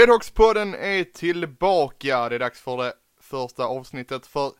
[0.00, 2.28] Redhawks-podden är tillbaka.
[2.28, 4.52] Det är dags för det första avsnittet för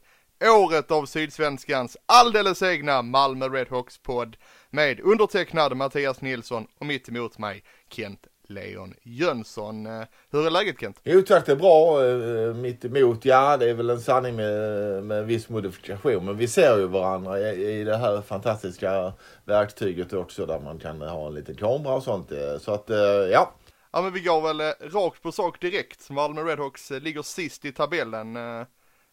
[0.44, 4.36] året av Sydsvenskans alldeles egna Malmö Redhawks-podd
[4.70, 9.86] med undertecknad Mattias Nilsson och mitt emot mig Kent Leon Jönsson.
[10.30, 11.00] Hur är läget Kent?
[11.04, 12.06] Jo tack, det är bra.
[12.06, 16.24] Eh, mitt emot, ja det är väl en sanning med, med viss modifikation.
[16.24, 19.12] Men vi ser ju varandra i, i det här fantastiska
[19.44, 22.32] verktyget också där man kan ha en liten kamera och sånt.
[22.32, 22.96] Eh, så att, eh,
[23.32, 23.52] ja.
[23.92, 26.10] Ja men vi går väl eh, rakt på sak direkt.
[26.10, 28.36] Malmö Redhawks eh, ligger sist i tabellen.
[28.36, 28.66] Eh,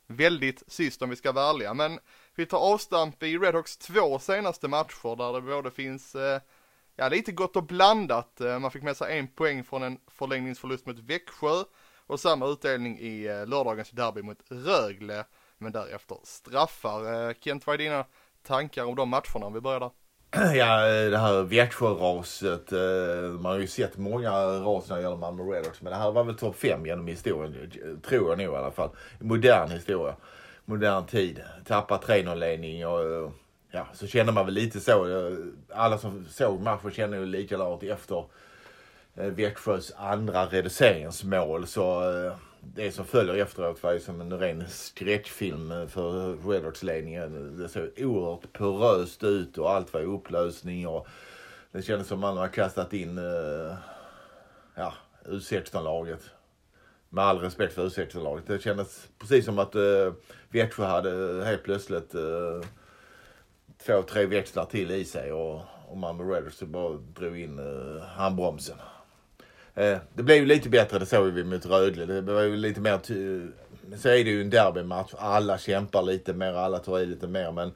[0.08, 1.74] väldigt sist om vi ska vara ärliga.
[1.74, 2.00] Men
[2.36, 6.16] vi tar avstamp i Redhawks två senaste matcher där det både finns
[6.96, 8.40] ja, lite gott och blandat.
[8.40, 11.64] Man fick med sig en poäng från en förlängningsförlust mot Växjö
[12.08, 15.26] och samma utdelning i lördagens derby mot Rögle.
[15.58, 17.34] Men därefter straffar.
[17.34, 18.06] Kent, vad är dina
[18.44, 19.92] tankar om de matcherna om vi börjar där?
[20.56, 22.72] Ja, eh, det här Växjö-raset.
[22.72, 25.82] Eh, man har ju sett många ras när det gäller Malmö Redhawks.
[25.82, 27.72] Men det här var väl topp fem genom historien.
[28.08, 28.90] Tror jag nog i alla fall.
[29.20, 30.16] Modern historia.
[30.66, 31.44] Modern tid.
[31.66, 33.30] Tappar 3-0-ledning och eh,
[33.72, 35.32] ja, så känner man väl lite så.
[35.70, 38.26] Alla som såg matchen känner ju likadant efter
[39.14, 41.68] Växjös andra reduceringsmål.
[41.68, 42.04] Så
[42.74, 47.58] det som följer efteråt var ju som en ren skräckfilm för Redhawks-ledningen.
[47.58, 51.08] Det såg oerhört poröst ut och allt var i upplösning och
[51.72, 53.76] det kändes som man har kastat in eh,
[54.76, 54.94] ja,
[55.26, 56.22] U16-laget.
[57.10, 58.48] Med all respekt för U16-laget.
[58.48, 60.14] Det kändes precis som att uh,
[60.50, 62.62] Växjö hade helt plötsligt uh,
[63.86, 68.78] två, tre växlar till i sig och, och Malmö Redders bara drog in uh, handbromsen.
[69.78, 72.06] Eh, det blev ju lite bättre, det såg vi mot Rögle.
[72.06, 73.00] Det var ju lite mer...
[73.98, 75.14] Så är det ju en derbymatch.
[75.18, 77.52] Alla kämpar lite mer, alla tar i lite mer.
[77.52, 77.72] Men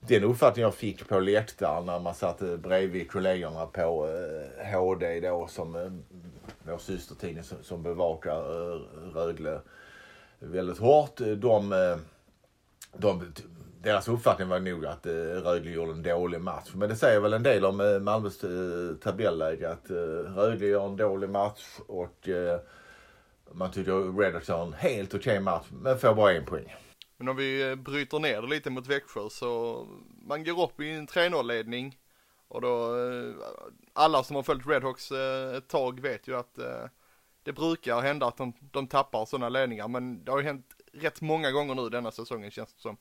[0.00, 4.08] den uppfattning jag fick på läktaren när man satt eh, bredvid kollegorna på
[4.60, 5.92] eh, HD då som eh,
[6.62, 8.40] vår systertidning som, som bevakar
[9.14, 9.60] Rögle
[10.38, 11.16] väldigt hårt.
[11.16, 11.96] De,
[12.96, 13.32] de,
[13.84, 16.70] deras uppfattning var nog att eh, Rögle gjorde en dålig match.
[16.74, 19.90] Men det säger väl en del om eh, Malmös eh, tabelläge att
[20.36, 22.28] Rögle gör en dålig match och
[23.52, 26.74] man tycker Redhawks gör en helt okej match men får bara en poäng.
[27.16, 29.86] Men om vi bryter ner det lite mot Växjö så
[30.28, 31.98] man går upp i en 3-0-ledning
[32.48, 32.96] och då
[33.92, 35.12] alla som har följt Redhawks
[35.56, 36.58] ett tag vet ju att
[37.42, 41.20] det brukar hända att de, de tappar sådana ledningar men det har ju hänt rätt
[41.20, 42.96] många gånger nu denna säsongen känns det som.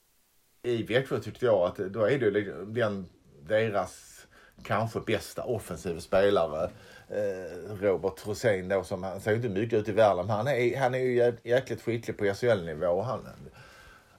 [0.65, 3.05] I Växjö tyckte jag att då är det liksom den
[3.47, 4.25] deras
[4.63, 6.69] kanske bästa offensiva spelare.
[7.09, 10.47] Eh, Robert Rosén då som han ser ju inte mycket ut i världen men han
[10.47, 13.01] är, han är ju jäkligt skicklig på SHL-nivå.
[13.01, 13.27] Han,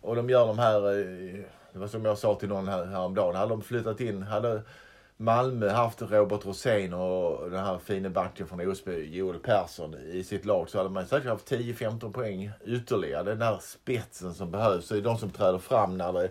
[0.00, 3.34] och de gör de här, eh, det var som jag sa till någon här, häromdagen,
[3.34, 4.62] hade de flyttat in, hade
[5.16, 10.44] Malmö haft Robert Rosén och den här fina backen från Osby, Joel Persson, i sitt
[10.44, 13.22] lag så hade man säkert haft 10-15 poäng ytterligare.
[13.22, 16.30] Den där spetsen som behövs, det är de som träder fram när det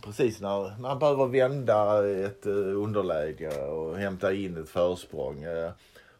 [0.00, 5.42] Precis när man behöver vända ett eh, underläge och hämta in ett försprång.
[5.42, 5.70] Eh,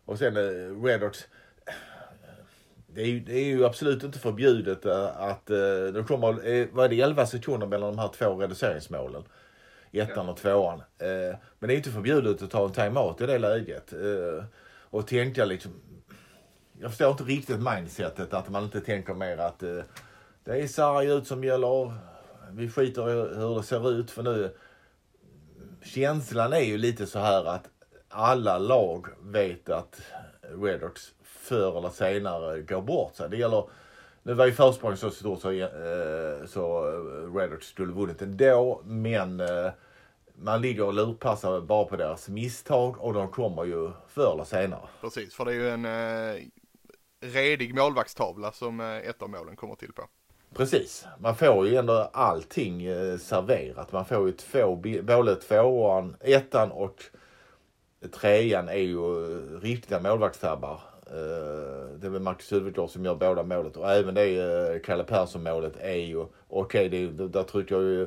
[0.05, 1.19] och sen eh, Redox.
[2.87, 7.01] Det är, ju, det är ju absolut inte förbjudet att det kommer, vad är det,
[7.01, 9.23] 11 sekunder mellan de här två reduceringsmålen.
[10.01, 10.79] Ettan och tvåan.
[10.99, 13.93] Eh, Men det är inte förbjudet att ta en timeout i det läget.
[13.93, 14.45] Eh,
[14.91, 15.73] Och tänka liksom,
[16.81, 19.79] jag förstår inte riktigt mindsetet att man inte tänker mer att eh,
[20.45, 21.93] det är sarg ut som gäller.
[22.51, 24.57] Vi skiter i hur det ser ut för nu.
[25.85, 27.69] Känslan är ju lite så här att
[28.09, 30.03] alla lag vet att
[30.63, 33.31] Redhawks förr eller senare går bort sig.
[33.31, 33.65] Det gäller,
[34.23, 36.85] nu var ju försprånget så stort så, eh, så
[37.35, 39.71] Redhawks skulle vunnit ändå, men eh,
[40.35, 44.89] man ligger och lurpassar bara på deras misstag och de kommer ju förr eller senare.
[45.01, 46.43] Precis, för det är ju en eh,
[47.23, 50.03] redig målvaktstavla som eh, ett av målen kommer till på.
[50.55, 51.07] Precis.
[51.19, 53.93] Man får ju ändå allting eh, serverat.
[53.93, 57.05] Man får ju två, både tvåan, ettan och
[58.21, 60.81] trean är ju eh, riktiga målvaktstabbar.
[61.13, 65.05] Eh, det är väl Marcus Hufvudgård som gör båda målet och även det eh, Kalle
[65.05, 68.07] Persson målet är ju, okej okay, där trycker jag ju,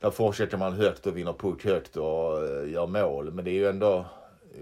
[0.00, 3.32] där fortsätter man högt och vinner puck högt och eh, gör mål.
[3.32, 4.04] Men det är ju ändå,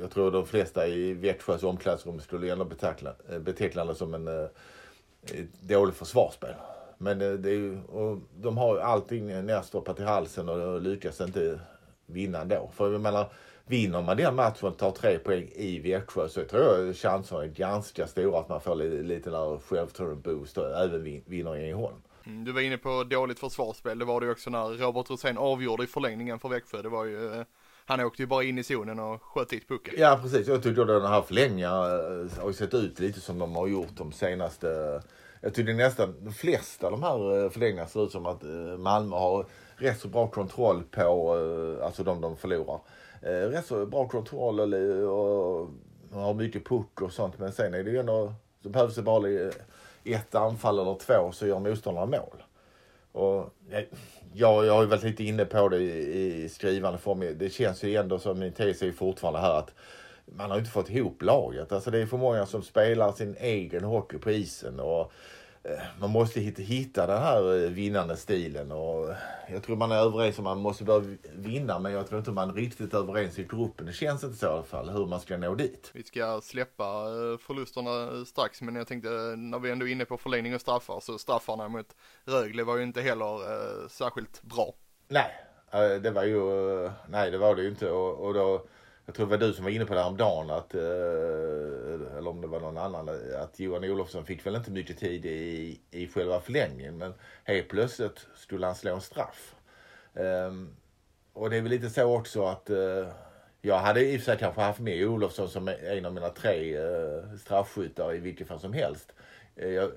[0.00, 4.28] jag tror de flesta i Växjös omklädningsrum skulle ändå beteckna, eh, beteckna det som en
[4.28, 6.54] ett dåligt försvarsspel.
[6.98, 11.60] Men det är ju, och de har ju allting nerstoppat i halsen och lyckas inte
[12.06, 12.70] vinna ändå.
[12.74, 13.26] För jag menar,
[13.66, 17.46] vinner man den matchen och tar tre poäng i Växjö så tror jag chanserna är
[17.46, 21.96] ganska stora att man får lite, lite där självförtroende-boost och även vin- vinner Ängelholm.
[22.26, 25.38] Mm, Du var inne på dåligt försvarsspel, det var det ju också när Robert Rosén
[25.38, 26.82] avgjorde i förlängningen för Växjö.
[26.82, 27.42] Det var ju, eh,
[27.86, 29.94] han åkte ju bara in i zonen och sköt dit pucken.
[29.98, 33.66] Ja precis, jag tycker den här förlängningen eh, har sett ut lite som de har
[33.66, 35.02] gjort de senaste
[35.44, 38.42] jag tycker nästan de flesta av de här eh, förlängningarna ser ut som att
[38.78, 41.32] Malmö har rätt så bra kontroll på,
[41.84, 42.80] alltså de de förlorar.
[43.22, 45.60] Eh, rätt så bra kontroll och,
[46.10, 47.38] och har mycket puck och sånt.
[47.38, 48.32] Men sen är det ju ändå,
[48.62, 49.28] så behövs det bara
[50.04, 52.42] ett anfall eller två så gör motståndarna mål.
[53.12, 53.86] Och jag,
[54.66, 57.34] jag, har ju varit lite inne på det i, i skrivande form.
[57.38, 59.74] Det känns ju ändå som, min tes är ju fortfarande här att
[60.26, 61.72] man har inte fått ihop laget.
[61.72, 64.80] Alltså det är för många som spelar sin egen hockey på isen.
[64.80, 65.12] Och
[66.00, 68.72] man måste hitta, hitta den här eh, vinnande stilen.
[68.72, 69.14] Och
[69.48, 71.78] jag tror man är överens om att man måste börja vinna.
[71.78, 73.86] Men jag tror inte man är riktigt överens i gruppen.
[73.86, 75.90] Det känns inte så i alla fall hur man ska nå dit.
[75.94, 80.04] Vi ska släppa eh, förlusterna strax, men jag tänkte eh, när vi ändå är inne
[80.04, 84.74] på förlängning och straffar, så straffarna mot Rögle var ju inte heller eh, särskilt bra.
[85.08, 85.30] Nej,
[85.70, 87.90] eh, det var ju, eh, nej det var det ju inte.
[87.90, 88.66] Och, och då,
[89.06, 92.40] jag tror det var du som var inne på det häromdagen, att, eh, eller om
[92.40, 93.08] det var någon annan,
[93.43, 96.99] att Johan Olofsson fick väl inte mycket tid i, i själva förlängningen.
[96.99, 97.14] Men
[97.44, 99.54] helt plötsligt skulle han slå en straff.
[100.14, 100.76] Ehm,
[101.32, 103.08] och det är väl lite så också att eh,
[103.60, 106.76] jag hade i och för sig kanske haft med Olofsson som en av mina tre
[106.76, 109.12] eh, straffskyttar i vilket fall som helst.
[109.55, 109.90] Jag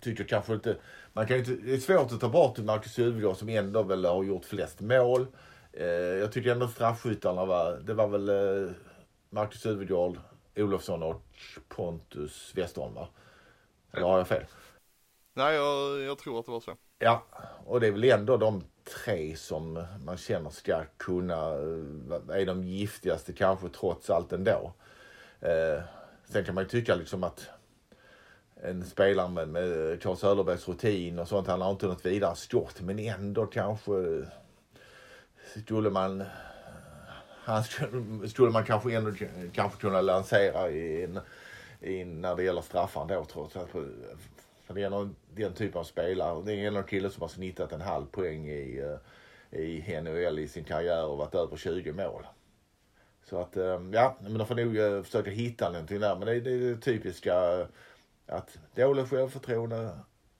[0.00, 0.76] tycker kanske inte,
[1.12, 4.24] man kan inte, det är svårt att ta bort Marcus Hufvudgård som ändå väl har
[4.24, 5.26] gjort flest mål.
[5.72, 8.70] Eh, jag tycker ändå straffskyttarna var, det var väl eh,
[9.30, 10.18] Marcus Hufvudgård,
[10.56, 11.22] Olofsson och
[11.68, 13.08] Pontus Westerholm va?
[13.92, 14.44] Eller har jag fel?
[15.34, 16.76] Nej, jag, jag tror att det var så.
[16.98, 17.26] Ja,
[17.66, 18.64] och det är väl ändå de
[19.04, 24.72] tre som man känner ska kunna, eh, är de giftigaste kanske trots allt ändå.
[25.40, 25.82] Eh,
[26.24, 27.48] sen kan man ju tycka liksom att
[28.62, 32.80] en spelare med, med Claes Söderbergs rutin och sånt, han har inte något vidare stort
[32.80, 33.92] men ändå kanske
[35.56, 36.24] skulle man
[37.44, 37.64] han
[38.28, 39.12] skulle, man kanske ändå
[39.52, 41.08] kanske kunna lansera i,
[41.80, 43.68] i, när det gäller straffar då trots att
[44.68, 46.42] för det är någon, den typen av spelare.
[46.44, 48.78] Det är en kille som har snittat en halv poäng i,
[49.50, 52.26] eh, i NHL i sin karriär och varit över 20 mål.
[53.24, 56.16] Så att, eh, ja, men de får nog eh, försöka hitta någonting där.
[56.16, 57.66] Men det är det, är det typiska
[58.26, 59.90] att dåligt självförtroende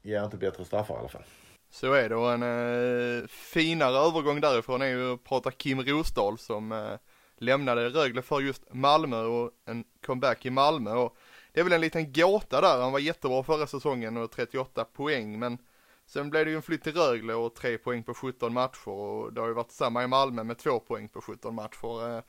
[0.02, 1.24] ger inte bättre straffar i alla fall.
[1.70, 6.38] Så är det och en eh, finare övergång därifrån är ju att prata Kim Rosdahl
[6.38, 6.94] som eh,
[7.38, 11.16] lämnade Rögle för just Malmö och en comeback i Malmö och
[11.52, 15.38] det är väl en liten gåta där, han var jättebra förra säsongen och 38 poäng
[15.38, 15.58] men
[16.06, 19.32] sen blev det ju en flytt till Rögle och 3 poäng på 17 matcher och
[19.32, 22.16] det har ju varit samma i Malmö med 2 poäng på 17 matcher.
[22.16, 22.22] Eh,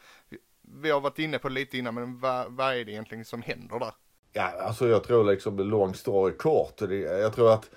[0.62, 3.42] vi, har varit inne på det lite innan men vad, vad är det egentligen som
[3.42, 3.94] händer där?
[4.34, 6.82] Ja, alltså jag tror liksom long story kort.
[6.82, 7.70] Jag tror att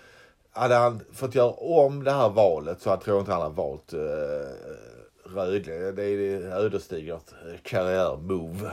[0.52, 3.93] hade han fått göra om det här valet så jag tror inte han har valt
[3.93, 4.00] eh,
[5.24, 5.93] Rögle.
[5.93, 8.72] Det är ödesdigert eh, karriärmove.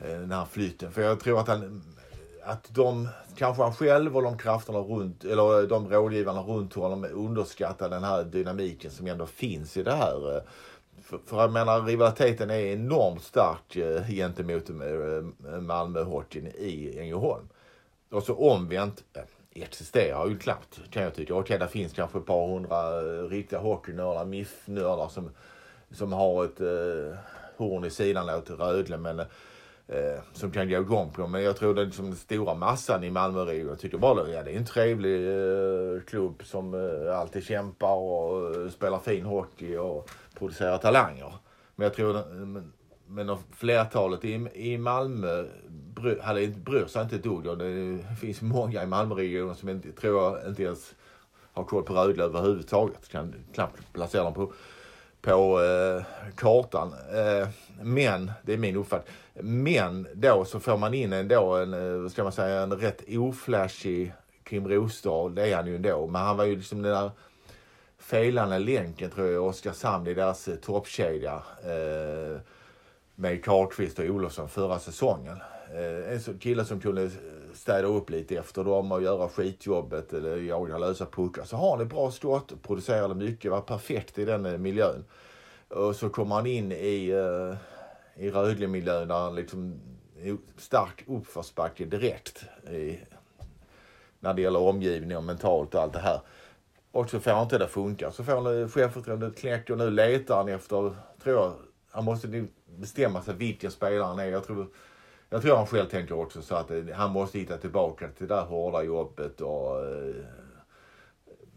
[0.00, 0.92] Eh, den här flytten.
[0.92, 1.82] För jag tror att han
[2.42, 7.06] att de, kanske han själv och de krafterna runt, eller eh, de rådgivarna runt honom
[7.12, 10.36] underskattar den här dynamiken som ändå finns i det här.
[10.36, 10.42] Eh,
[11.02, 13.76] för, för jag menar rivaliteten är enormt stark
[14.08, 14.68] gentemot
[15.60, 17.48] Malmö-hockeyn i Ängelholm.
[18.10, 19.04] Och så omvänt
[19.54, 21.34] existerar ju knappt kan jag tycka.
[21.34, 25.30] Okej, det finns kanske ett par hundra eh, riktiga hockeynördar, MIF-nördar som,
[25.90, 27.18] som har ett eh,
[27.56, 29.20] horn i sidan åt Rögle men
[29.90, 31.26] eh, som kan gå igång på.
[31.26, 33.68] Men jag tror den, liksom den stora massan i Malmöregionen.
[33.68, 38.54] Jag tycker bara ja, det är en trevlig eh, klubb som eh, alltid kämpar och
[38.54, 41.34] eh, spelar fin hockey och producerar talanger.
[41.76, 42.72] Men jag tror eh, men,
[43.06, 45.44] men flertalet i, i Malmö
[46.00, 47.46] bry, hade inte bryr sig inte ett dugg.
[47.46, 50.94] Och det finns många i Malmöregionen som inte, tror jag inte ens
[51.52, 53.08] har koll på Rögle överhuvudtaget.
[53.08, 54.52] Kan knappt placera dem på,
[55.20, 56.04] på eh,
[56.34, 56.94] kartan.
[57.12, 57.48] Eh,
[57.82, 59.14] men, det är min uppfattning.
[59.34, 63.02] Men då så får man in ändå en, eh, vad ska man säga, en rätt
[63.08, 64.12] oflashig
[64.48, 65.34] Kim Rosdahl.
[65.34, 66.06] Det är han ju ändå.
[66.06, 67.10] Men han var ju liksom den där
[67.98, 71.42] felande länken tror jag Oskarshamn i deras eh, toppkedja.
[71.64, 72.40] Eh,
[73.14, 75.38] med Karlqvist och Olofsson förra säsongen.
[75.74, 77.10] Eh, en kille som kunde eh,
[77.54, 81.44] städa upp lite efter dem och göra skitjobbet eller jaga lösa puckar.
[81.44, 85.04] Så har han ett bra skott, producerade mycket, var perfekt i den eh, miljön.
[85.68, 87.14] Och så kommer han in i,
[88.16, 89.80] i Rögle-miljön där han liksom
[90.56, 92.44] stark uppförsbacke direkt.
[92.70, 92.98] I,
[94.20, 96.20] när det gäller omgivning och mentalt och allt det här.
[96.92, 98.12] Och så får han inte det att funka.
[98.12, 101.52] Så får han självförtroendet knäckt och nu letar han efter, tror jag,
[101.90, 104.26] han måste nu bestämma sig vilken spelare han är.
[104.26, 104.66] Jag tror,
[105.30, 108.34] jag tror han själv tänker också så att eh, han måste hitta tillbaka till det
[108.34, 110.14] där hårda jobbet och eh,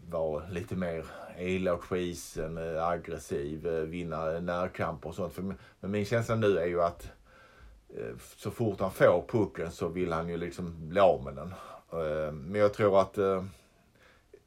[0.10, 1.06] vara lite mer
[1.38, 5.34] elak på isen, eh, aggressiv, eh, vinna närkamper och sånt.
[5.34, 5.42] För,
[5.80, 7.12] men min känsla nu är ju att
[7.98, 11.53] eh, så fort han får pucken så vill han ju liksom bli av med den.
[12.01, 13.44] Eh, men jag tror att eh,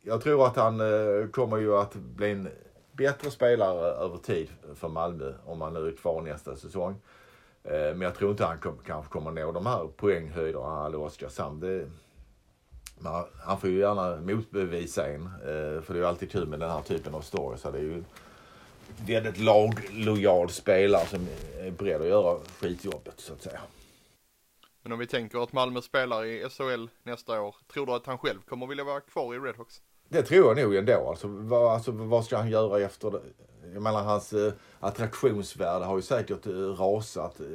[0.03, 2.49] jag tror att han eh, kommer ju att bli en
[2.93, 7.01] bättre spelare över tid för Malmö om han nu är kvar nästa säsong.
[7.67, 11.61] Eh, Men jag tror inte han kom, kanske kommer nå de här poänghöjderna i Oskarshamn.
[11.61, 11.89] Det,
[12.99, 13.13] men
[13.45, 15.23] han- får ju gärna motbevisa en.
[15.27, 17.61] eh, För det är ju alltid kul med den här typen av stories.
[17.61, 18.03] Så det är ju
[19.07, 21.27] väldigt laglojal spelare som
[21.61, 23.61] är beredd att göra skitjobbet så att säga.
[24.83, 28.19] Men om vi tänker att Malmö spelar i SHL nästa år, tror du att han
[28.19, 29.83] själv kommer vilja vara kvar i Redhawks?
[30.09, 31.09] Det tror jag nog ändå.
[31.09, 33.21] Alltså, vad, alltså, vad ska han göra efter det?
[33.73, 37.47] Jag menar hans eh, attraktionsvärde har ju säkert eh, rasat eh,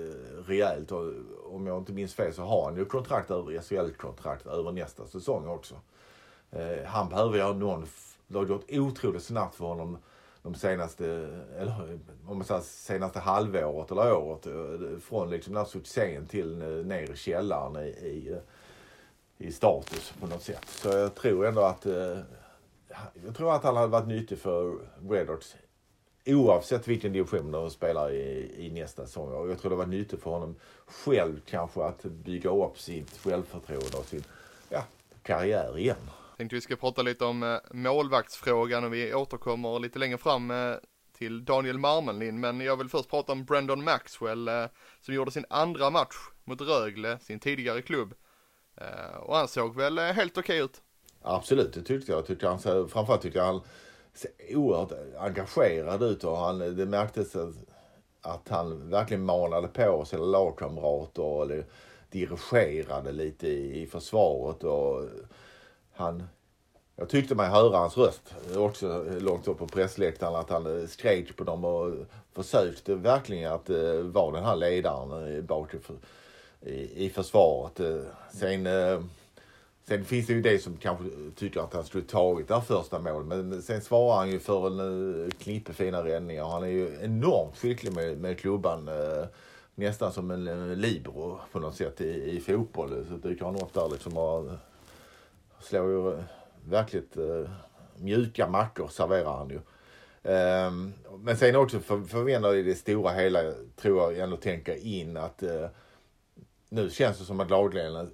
[0.47, 0.91] rejält.
[0.91, 1.13] Och,
[1.45, 5.47] om jag inte minns fel så har han ju kontrakt över SHL-kontrakt över nästa säsong
[5.47, 5.75] också.
[6.51, 7.87] Eh, han behöver ju ha någon,
[8.27, 9.97] det har gått otroligt snabbt för honom
[10.43, 11.05] de senaste,
[11.57, 14.45] eller om man säger senaste halvåret eller året.
[14.45, 19.51] Eh, från liksom den här succén till eh, ner i källaren i, i, eh, i
[19.51, 20.65] status på något sätt.
[20.67, 21.85] Så jag tror ändå att
[23.25, 24.77] jag tror att han hade varit nyttig för
[25.09, 25.55] Redhawks
[26.25, 29.33] oavsett vilken division de spelar i, i nästa säsong.
[29.33, 33.97] Och jag tror det var nyttigt för honom själv kanske att bygga upp sitt självförtroende
[33.97, 34.23] och sin
[34.69, 34.83] ja,
[35.23, 36.09] karriär igen.
[36.37, 40.73] Tänkte vi ska prata lite om eh, målvaktsfrågan och vi återkommer lite längre fram eh,
[41.17, 42.39] till Daniel Marmelin.
[42.39, 44.65] Men jag vill först prata om Brandon Maxwell eh,
[45.01, 48.13] som gjorde sin andra match mot Rögle, sin tidigare klubb.
[49.19, 50.81] Och han såg väl helt okej ut.
[51.21, 52.19] Absolut, det tyckte jag.
[52.19, 52.59] jag tyckte han,
[52.89, 53.61] framförallt tyckte jag han
[54.53, 57.55] oerhört engagerad ut och han, det märktes att,
[58.21, 61.65] att han verkligen manade på sina lagkamrater och eller,
[62.11, 64.63] dirigerade lite i, i försvaret.
[64.63, 65.05] Och
[65.93, 66.23] han,
[66.95, 71.43] jag tyckte mig höra hans röst också långt upp på pressläktaren att han skrek på
[71.43, 71.93] dem och
[72.33, 75.75] försökte verkligen att eh, vara den här ledaren bak
[76.61, 77.79] i, i, försvaret.
[77.79, 78.01] Eh,
[78.33, 79.01] sen eh,
[79.83, 82.61] Sen finns det ju det som kanske eh, tycker att han skulle tagit det här
[82.61, 83.27] första målet.
[83.27, 86.45] Men sen svarar han ju för en eh, knippe fina räddningar.
[86.45, 88.87] Han är ju enormt skicklig med, med klubban.
[88.87, 89.25] Eh,
[89.75, 93.05] nästan som en libero på något sätt i, i fotboll.
[93.09, 94.49] Så dyker han upp där liksom och
[95.59, 96.23] slår ju
[96.65, 97.17] verkligt
[97.95, 99.59] mjuka mackor serverar han ju.
[100.23, 103.39] Ehm, men sen också för, förväntar i det stora hela
[103.75, 105.43] tror jag ändå tänka in att
[106.69, 108.11] nu känns det som att lagledningen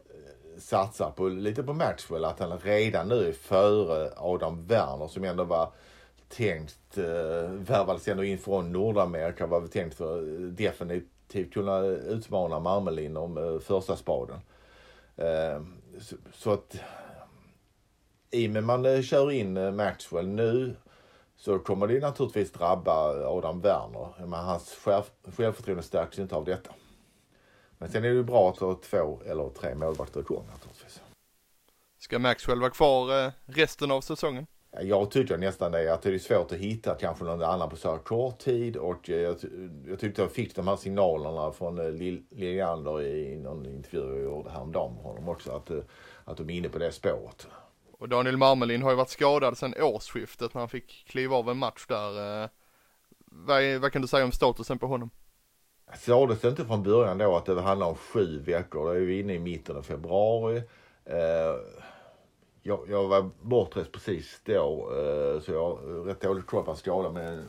[0.60, 2.26] satsar på, lite på Maxwell.
[2.26, 5.72] Att han redan nu är före Adam Werner som ändå var
[6.30, 9.48] tänkt, eh, värvades ändå in från Nordamerika.
[9.48, 10.22] Var väl tänkt för
[10.52, 14.40] definitivt kunna utmana Marmelin om eh, första spaden.
[15.18, 15.62] Eh,
[16.00, 16.76] så, så att
[18.32, 20.76] i och med man eh, kör in eh, Maxwell nu
[21.38, 24.08] så kommer det naturligtvis drabba Adam Werner.
[24.20, 25.04] Men hans själv,
[25.38, 26.72] självförtroende stärks inte av detta.
[27.78, 31.02] Men sen är det ju bra att ha två eller tre målvakter igång naturligtvis.
[32.00, 34.48] Ska Maxwell vara kvar eh, resten av säsongen?
[34.72, 37.76] Ja, Jag tycker nästan det, att det är svårt att hitta kanske någon annan på
[37.76, 39.36] så här kort tid och eh, jag,
[39.88, 41.92] jag tyckte jag fick de här signalerna från eh,
[42.32, 45.72] Liljander i någon intervju jag gjorde häromdagen med honom också att,
[46.26, 47.48] att de är inne på det spåret.
[47.92, 51.58] Och Daniel Marmelin har ju varit skadad sedan årsskiftet när han fick kliva av en
[51.58, 52.50] match där.
[53.26, 55.10] Vad, vad kan du säga om statusen på honom?
[55.96, 58.86] Sades det inte från början då att det handlar om sju veckor?
[58.86, 60.64] Då är vi inne i mitten av februari.
[61.06, 61.56] Eh,
[62.64, 67.12] jag, jag var bortrest precis då eh, så jag har rätt dålig koll på skada
[67.12, 67.44] men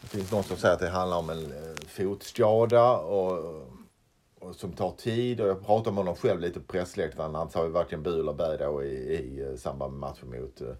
[0.00, 3.62] det finns någon som säger att det handlar om en eh, fotskada och,
[4.38, 7.34] och som tar tid och jag pratade med honom själv lite på pressläktaren.
[7.34, 10.60] Han sa ju varken bu eller bä då i, i eh, samband med matchen mot,
[10.60, 10.74] eh,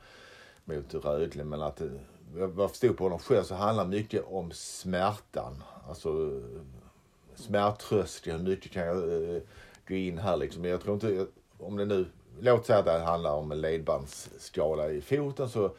[0.64, 1.88] mot Rögle men att eh,
[2.36, 5.62] jag vad jag förstod på honom själv så handlar mycket om smärtan.
[5.88, 6.60] Alltså eh,
[7.34, 9.42] smärttröskeln, hur mycket kan jag eh,
[9.88, 10.62] gå in här liksom.
[10.62, 11.26] Men jag tror inte,
[11.58, 12.06] om det nu,
[12.40, 15.70] låt säga att det handlar om en ledbandsskada i foten så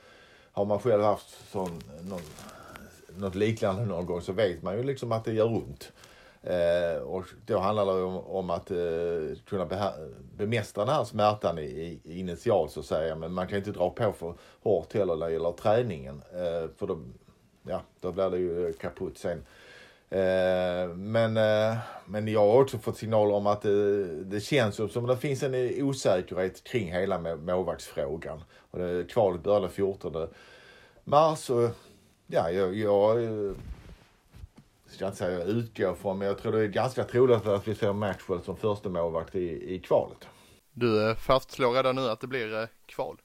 [0.51, 2.21] har man själv haft sån, någon,
[3.15, 5.91] något liknande någon gång så vet man ju liksom att det gör ont.
[6.43, 9.93] Eh, och då handlar det om, om att eh, kunna
[10.37, 13.15] bemästra den här smärtan i, i, initialt så att säga.
[13.15, 14.33] Men man kan inte dra på för
[14.63, 16.21] hårt heller när det gäller träningen.
[16.33, 16.99] Eh, för då,
[17.67, 19.43] ja, då blir det ju kaputt sen.
[20.11, 24.85] Eh, men, eh, men jag har också fått signaler om att det, det känns som,
[24.85, 28.43] att det finns en eh, osäkerhet kring hela målvaktsfrågan.
[28.71, 30.27] Och det, kvalet började 14
[31.03, 31.69] mars och
[32.27, 33.51] ja, jag, jag eh,
[34.91, 37.67] eh, ska inte säga jag utgår från, men jag tror det är ganska troligt att
[37.67, 40.27] vi ser Maxwell som första målvakt i, i kvalet.
[40.73, 43.21] Du eh, fastslår redan nu att det blir eh, kval.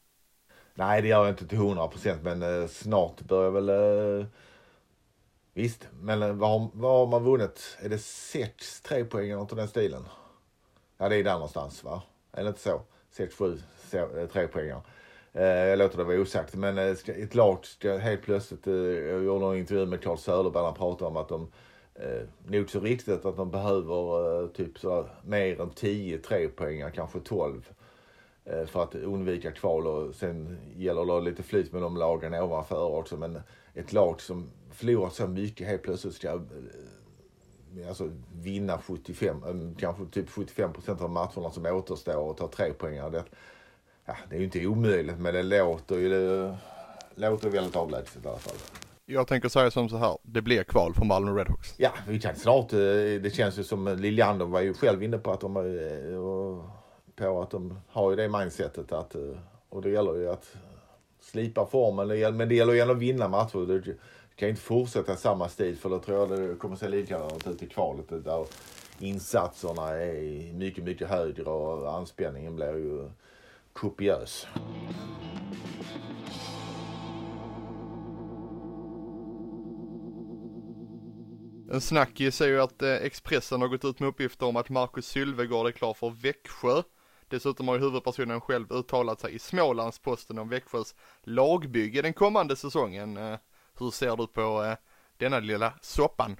[0.74, 4.26] Nej, det gör jag inte till 100 procent, men eh, snart börjar väl...
[5.54, 7.76] Visst, men vad, har, vad har man vunnit?
[7.80, 10.04] Är det sex trepoäng eller något av den stilen?
[10.98, 12.02] Ja, det är där någonstans, va?
[12.32, 12.82] Är det inte så?
[13.10, 13.58] Sex, sju
[14.32, 14.82] trepoängare.
[15.36, 18.66] Eh, jag låter det vara osagt, men eh, ett lag ska helt plötsligt...
[18.66, 21.48] Eh, jag gjorde en intervju med Carl Söderberg, han pratade om att de
[21.94, 27.20] eh, nog så riktigt att de behöver eh, typ så mer än 10 trepoängar, kanske
[27.20, 27.68] 12
[28.44, 32.84] eh, för att undvika kval och sen gäller det lite flyt med de lagen ovanför
[32.84, 33.16] också.
[33.16, 33.40] Men
[33.74, 40.30] ett lag som förlorar så mycket helt plötsligt ska eh, alltså, vinna 75, kanske typ
[40.30, 43.10] 75 procent av matcherna som återstår och ta tre poäng.
[43.12, 43.24] Det,
[44.06, 46.56] ja, det är ju inte omöjligt men det låter ju det
[47.14, 48.56] låter väldigt avlägset i alla fall.
[49.06, 51.74] Jag tänker säga som så här, det blir kval för Malmö Redhawks.
[51.76, 52.72] Ja, vi kan snart.
[52.72, 57.42] eh, Det känns ju som Liljander var ju själv inne på att de, eh, på
[57.42, 59.20] att de har ju det mindsetet att eh,
[59.68, 60.56] och det gäller ju att
[61.20, 62.36] slipa formen.
[62.36, 63.66] Men det gäller ju ändå att vinna matcher.
[63.66, 63.82] Du
[64.36, 67.62] kan ju inte fortsätta samma stil för då tror jag det kommer se likadant ut
[67.62, 68.46] i kvalet där
[68.98, 73.08] insatserna är mycket, mycket högre och anspänningen blir ju
[73.76, 74.46] kopiös.
[81.70, 85.06] En snackis är ju att eh, Expressen har gått ut med uppgifter om att Marcus
[85.06, 86.82] Sylvegård är klar för Växjö.
[87.28, 93.16] Dessutom har ju huvudpersonen själv uttalat sig i Smålandsposten om Växjös lagbygge den kommande säsongen.
[93.16, 93.38] Eh,
[93.78, 94.74] Hur ser du på eh,
[95.16, 96.36] denna lilla soppan?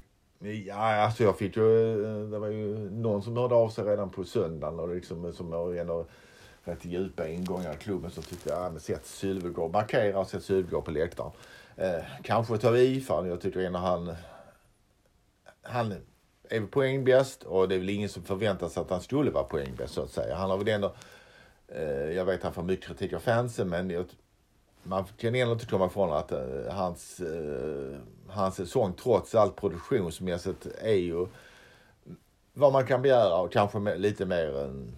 [0.66, 1.96] Ja, alltså jag fick ju,
[2.30, 6.06] det var ju någon som hörde av sig redan på söndagen och liksom som ändå
[6.66, 10.44] rätt djupa ingångar i klubben så tyckte jag, ja men sätt Sylvegård, markera och sätt
[10.44, 11.32] Sylvegård på läktaren.
[11.76, 14.14] Eh, kanske tar vi i för jag tycker ändå han,
[15.62, 15.92] han
[16.48, 19.44] är väl poängbäst och det är väl ingen som förväntar sig att han skulle vara
[19.44, 20.34] poängbäst så att säga.
[20.34, 20.94] Han har väl ändå,
[21.68, 24.04] eh, jag vet att han får mycket kritik av fansen men jag,
[24.82, 27.98] man kan ändå inte komma ifrån att eh, hans, eh,
[28.28, 31.26] hans säsong trots allt produktionsmässigt är ju
[32.52, 34.96] vad man kan begära och kanske med, lite mer än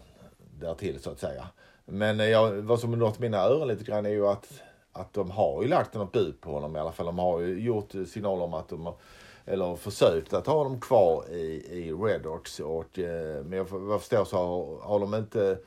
[0.60, 1.48] därtill så att säga.
[1.90, 5.12] Men eh, jag, vad som har nått mina öron lite grann är ju att, att
[5.12, 7.06] de har ju lagt något bud på honom i alla fall.
[7.06, 8.94] De har ju gjort signaler om att de har,
[9.44, 12.60] eller försökt att ha honom kvar i, i Redhawks.
[12.60, 15.58] Och, eh, men jag, vad jag förstår så har, har de inte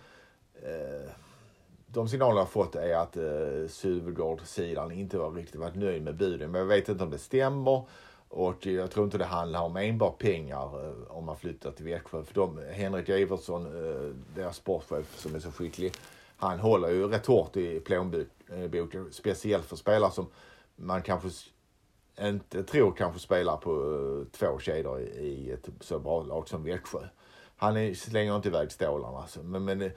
[0.63, 1.12] eh,
[1.88, 6.15] de signaler jag har fått är att eh, Sylvegård-sidan inte var riktigt varit nöjd med
[6.15, 6.51] buden.
[6.51, 7.84] Men jag vet inte om det stämmer.
[8.33, 12.23] Och jag tror inte det handlar om enbart pengar eh, om man flyttar till Växjö.
[12.23, 15.93] För de, Henrik Iversson, eh, deras sportchef som är så skicklig,
[16.37, 19.05] han håller ju rätt hårt i plånboken.
[19.05, 20.27] Eh, speciellt för spelare som
[20.75, 21.29] man kanske
[22.21, 26.63] inte tror kanske spelar på eh, två kedjor i, i ett så bra lag som
[26.63, 26.99] Växjö.
[27.57, 29.17] Han är, slänger inte iväg stålarna.
[29.17, 29.43] Alltså.
[29.43, 29.91] Men, men det,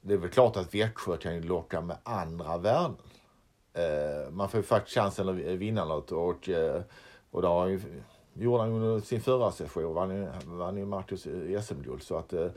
[0.00, 2.96] det är väl klart att Växjö kan ju locka med andra värden.
[3.72, 6.82] Eh, man får ju faktiskt chansen att vinna något och, eh,
[7.36, 7.80] och det har han ju,
[8.34, 9.94] gjorde han under sin förra session.
[9.94, 11.22] Vann vann ju Marcus
[11.66, 12.02] SM-guld.
[12.02, 12.48] Så att eh,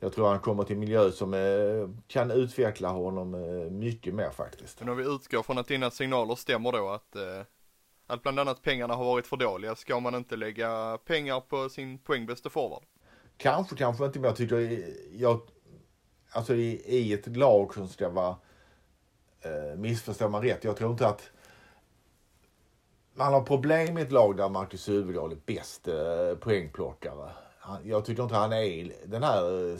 [0.00, 4.30] jag tror han kommer till en miljö som eh, kan utveckla honom eh, mycket mer
[4.30, 4.80] faktiskt.
[4.80, 7.42] Men om vi utgår från att dina signaler stämmer då att, eh,
[8.06, 11.98] att bland annat pengarna har varit för dåliga, ska man inte lägga pengar på sin
[11.98, 12.82] poängbäste forward?
[13.36, 15.40] Kanske, kanske inte, men jag tycker jag,
[16.30, 18.36] alltså i, i ett lag som ska vara,
[19.40, 21.30] eh, missförstår man rätt, jag tror inte att
[23.18, 27.30] man har problem i ett lag där Marcus Sylvegård är bäst eh, poängplockare.
[27.84, 29.78] Jag tycker inte han är den här eh,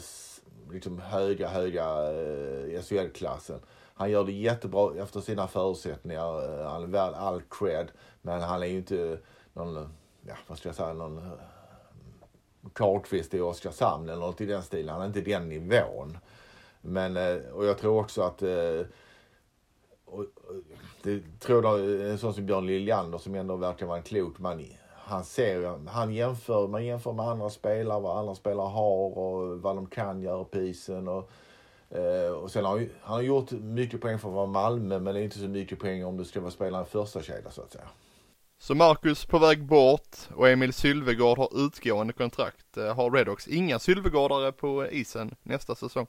[0.71, 3.59] liksom höga, höga eh, SHL-klassen.
[3.93, 6.63] Han gör det jättebra efter sina förutsättningar.
[6.63, 7.91] Han är värd all cred.
[8.21, 9.19] Men han är ju inte
[9.53, 9.89] någon,
[10.27, 11.23] ja vad ska jag säga, någon eh,
[12.73, 14.89] Karlqvist i Oskarshamn eller något i den stilen.
[14.89, 16.17] Han är inte den nivån.
[16.81, 17.17] Men,
[17.51, 18.43] och jag tror också att
[20.11, 20.25] och,
[21.03, 24.65] det tror jag en sån som Björn Liljander som ändå verkar vara en klok man.
[24.95, 29.75] Han ser han jämför, man jämför med andra spelare, vad andra spelare har och vad
[29.75, 31.07] de kan göra på isen.
[31.07, 31.29] Och,
[31.89, 35.13] eh, och sen har han, han har gjort mycket poäng för att vara Malmö men
[35.13, 37.61] det är inte så mycket poäng om du ska vara spelare i första kedja så
[37.61, 37.87] att säga.
[38.61, 42.77] Så Marcus på väg bort och Emil Sylvegård har utgående kontrakt.
[42.77, 46.07] Eh, Har Redhawks inga Sylvegårdare på isen nästa säsong?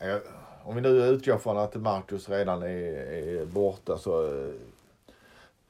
[0.00, 0.20] Jag-
[0.66, 4.44] om vi nu utgår från att Marcus redan är, är borta så,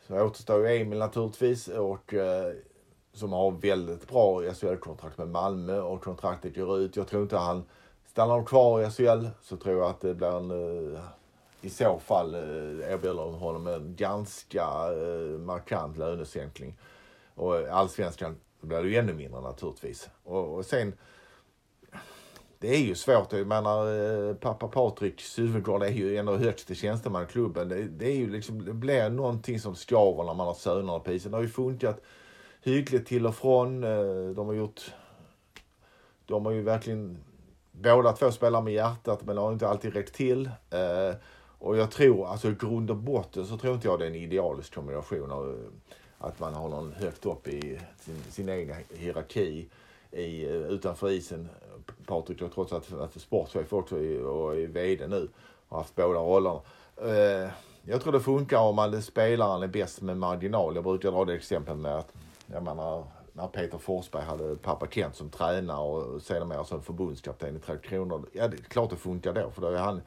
[0.06, 2.52] så återstår ju Emil naturligtvis och eh,
[3.12, 6.96] som har väldigt bra SHL-kontrakt med Malmö och kontraktet går ut.
[6.96, 7.64] Jag tror inte han
[8.06, 10.50] stannar de kvar i SHL så tror jag att det blir en
[10.94, 11.00] eh,
[11.60, 14.68] i så fall eh, erbjuder de honom en ganska
[15.38, 16.78] markant lönesänkning.
[17.34, 20.10] Och allsvenskan blir det ju ännu mindre naturligtvis.
[20.24, 20.94] Och, och sen
[22.64, 23.32] det är ju svårt.
[23.32, 23.86] Jag menar,
[24.28, 26.74] eh, pappa Patrik Sylvegård är ju ändå högst i
[27.28, 27.68] klubben.
[27.68, 31.12] Det, det är ju liksom, det blir någonting som skaver när man har sönerna på
[31.12, 31.30] isen.
[31.30, 32.00] Det har ju funkat
[32.62, 33.84] hyggligt till och från.
[33.84, 34.80] Eh, de har gjort,
[36.26, 37.18] de har ju verkligen,
[37.72, 40.46] båda två spelar med hjärtat men det har inte alltid räckt till.
[40.70, 41.16] Eh,
[41.58, 44.14] och jag tror, alltså i grund och botten så tror inte jag det är en
[44.14, 45.58] idealisk kombination av
[46.18, 49.68] att man har någon högt upp i sin, sin egen hierarki
[50.10, 51.48] i, utanför isen.
[52.06, 55.28] Patrik då trots allt att sportchef också i- och är VD nu
[55.68, 56.60] och haft båda rollerna.
[56.96, 57.50] Eh,
[57.86, 60.74] Jag tror det funkar om man, spelaren är bäst med marginal.
[60.74, 62.12] Jag brukar dra det exempel med att
[62.46, 67.58] jag menar, när Peter Forsberg hade pappa Kent som tränare och sedermera som förbundskapten i
[67.58, 68.26] Tre Kronor.
[68.32, 70.02] Ja, det är klart det funkar då för då är han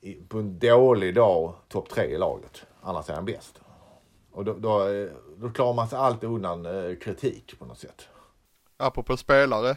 [0.00, 2.62] i- på en dålig dag topp tre i laget.
[2.82, 3.60] Annars är han bäst.
[4.32, 8.08] Och då, då, eh, då klarar man sig alltid undan eh, kritik på något sätt.
[8.76, 9.76] Apropå spelare,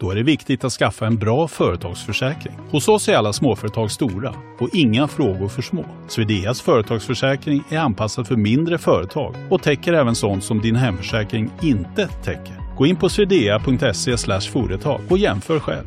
[0.00, 2.58] Då är det viktigt att skaffa en bra företagsförsäkring.
[2.70, 5.84] Hos oss är alla småföretag stora och inga frågor för små.
[6.08, 12.08] Swedeas företagsförsäkring är anpassad för mindre företag och täcker även sånt som din hemförsäkring inte
[12.08, 12.76] täcker.
[12.78, 15.86] Gå in på swedea.se företag och jämför själv.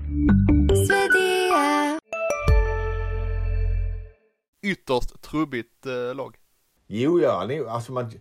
[4.63, 6.35] ytterst trubbigt eh, lag.
[6.87, 8.11] Jo, ja, alltså man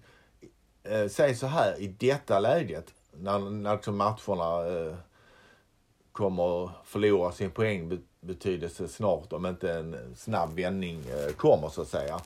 [0.83, 4.94] eh, säger så här i detta läget när, när liksom matcherna eh,
[6.22, 12.20] kommer förlora sin poängbetydelse snart om inte en snabb vändning eh, kommer så att säga.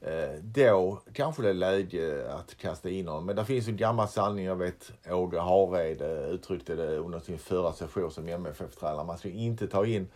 [0.00, 3.26] Eh, då kanske det är läge att kasta in honom.
[3.26, 7.72] Men det finns en gammal sanning, jag vet Åge Hareide uttryckte det under sin förra
[7.72, 9.04] session som MFF-tränare.
[9.04, 10.08] Man ska inte ta in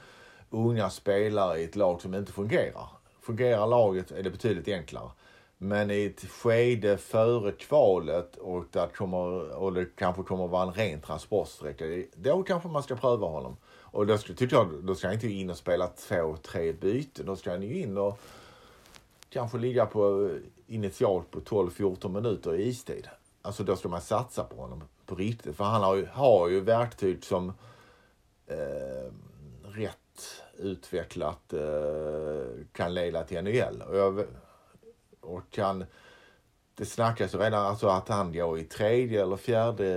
[0.51, 2.87] unga spelare i ett lag som inte fungerar.
[3.21, 5.11] Fungerar laget är det betydligt enklare.
[5.65, 10.73] Men i ett skede före kvalet och, där kommer, och det kanske kommer vara en
[10.73, 13.57] ren transportsträcka, då kanske man ska pröva honom.
[13.67, 17.27] Och då ska, tycker jag, då ska han inte in och spela två, tre byten.
[17.27, 18.19] Då ska han ju in och
[19.31, 20.31] kanske ligga på
[20.67, 23.09] initialt på 12-14 minuter i istid.
[23.43, 25.57] Alltså då ska man satsa på honom på riktigt.
[25.57, 27.53] För han har ju, har ju verktyg som
[28.47, 29.13] eh,
[29.65, 33.83] rätt utvecklat eh, kan leda till NHL.
[33.89, 34.25] Och, jag,
[35.23, 35.85] och kan,
[36.75, 39.97] det snackas ju redan alltså att han går i tredje eller fjärde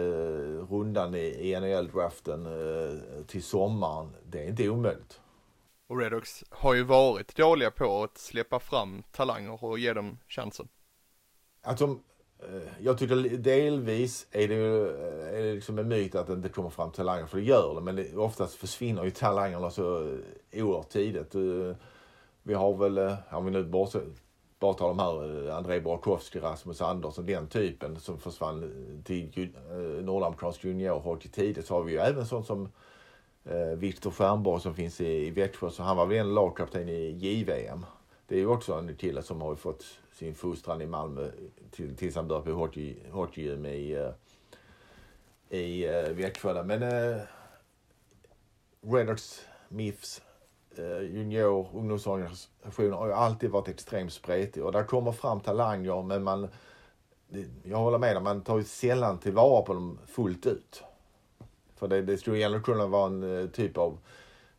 [0.70, 4.16] rundan i, NHL-draften eh, till sommaren.
[4.26, 5.20] Det är inte omöjligt.
[5.88, 10.68] Och Redhawks har ju varit dåliga på att släppa fram talanger och ge dem chansen.
[11.62, 12.00] Alltså,
[12.80, 16.70] jag tycker delvis är det, eh, är det liksom en myt att det inte kommer
[16.70, 17.82] fram talanger, för det gör det.
[17.82, 20.18] Men det, oftast försvinner ju talangerna så
[20.54, 21.36] oerhört tidigt.
[22.44, 23.88] Vi har väl, om vi nu bara,
[24.66, 25.80] bara ta de här eh, Andrei
[26.42, 31.66] Rasmus Andersson, den typen som försvann till eh, nordamerikansk juniorhockey tidigt.
[31.66, 32.70] Så har vi ju även sånt som
[33.46, 35.70] eh, Viktor Stjernborg som finns i, Växjö.
[35.70, 37.86] Så han var väl en lagkapten i JVM.
[38.28, 41.32] Det är ju också en kille som har fått sin fostran i Malmö
[41.72, 43.92] till, tills han började på hockey, hockeygym i,
[45.50, 46.64] eh, i Växjö.
[46.64, 47.22] Men eh,
[48.82, 50.22] Reynolds Miffs
[50.80, 56.24] Eh, junior ungdomsorganisationer har ju alltid varit extremt spretig och där kommer fram talanger men
[56.24, 56.48] man,
[57.64, 60.84] jag håller med dig, man tar ju sällan tillvara på dem fullt ut.
[61.76, 63.98] För det, det skulle egentligen kunna vara en eh, typ av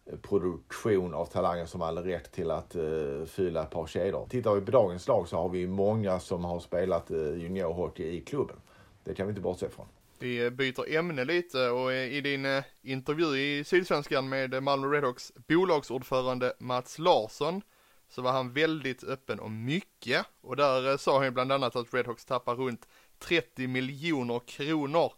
[0.07, 4.27] eh, produktion av talanger som hade rätt till att uh, fylla ett par kedjor.
[4.31, 8.21] Tittar vi på dagens lag så har vi många som har spelat uh, juniorhockey i
[8.21, 8.57] klubben.
[9.05, 9.87] Det kan vi inte bortse från.
[10.19, 16.55] Vi byter ämne lite och i din eh, intervju i Sydsvenskan med Malmö Redhawks bolagsordförande
[16.59, 17.63] Mats Larsson
[18.09, 21.95] så var han väldigt öppen om mycket och där eh, sa han bland annat att
[21.95, 25.13] Redhawks tappar runt 30 miljoner kronor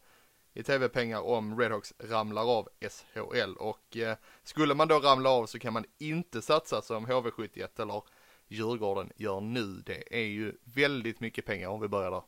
[0.54, 5.58] i tv-pengar om Redhawks ramlar av SHL och eh, skulle man då ramla av så
[5.58, 8.02] kan man inte satsa som HV71 eller
[8.48, 9.82] Djurgården gör nu.
[9.86, 12.22] Det är ju väldigt mycket pengar om vi börjar där.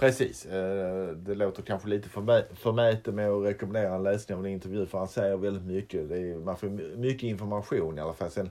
[0.00, 0.46] Precis.
[0.46, 2.08] Eh, det låter kanske lite
[2.54, 6.08] förmätet med att rekommendera en läsning av en intervju för han säger väldigt mycket.
[6.08, 8.30] Det är, man får mycket information i alla fall.
[8.30, 8.50] Sen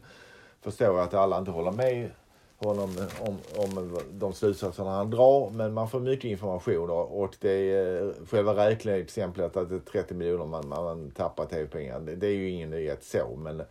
[0.61, 2.09] förstår jag att alla inte håller med
[2.57, 5.49] honom om, om de slutsatserna han drar.
[5.49, 10.13] Men man får mycket information och, det är eh, själva räkneexemplet att det är 30
[10.13, 11.99] miljoner man, man tappar tv-pengar.
[11.99, 13.65] Det, det är ju ingen nyhet så men, eh,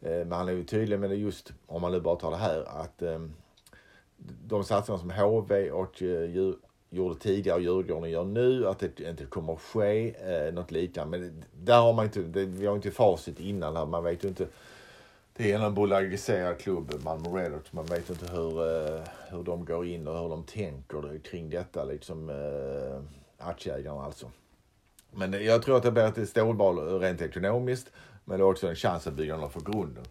[0.00, 2.64] men han är ju tydlig med det just om man nu bara tar det här
[2.68, 3.02] att
[4.46, 6.02] de satsningar som HV och
[6.90, 11.18] gjorde tidigare och Djurgården gör nu, att det inte kommer att ske eh, något liknande.
[11.18, 13.86] Men där har man inte, det, vi har inte facit innan här.
[13.86, 14.46] Man vet ju inte.
[15.36, 17.72] Det är en bolagiserad klubb, Malmö Redhawks.
[17.72, 21.84] Man vet inte hur, eh, hur de går in och hur de tänker kring detta,
[21.84, 23.02] liksom eh,
[23.48, 24.30] aktieägarna alltså.
[25.10, 27.92] Men jag tror att det blir ett stålbad rent ekonomiskt,
[28.24, 30.04] men det är också en chans att bygga något för grunden.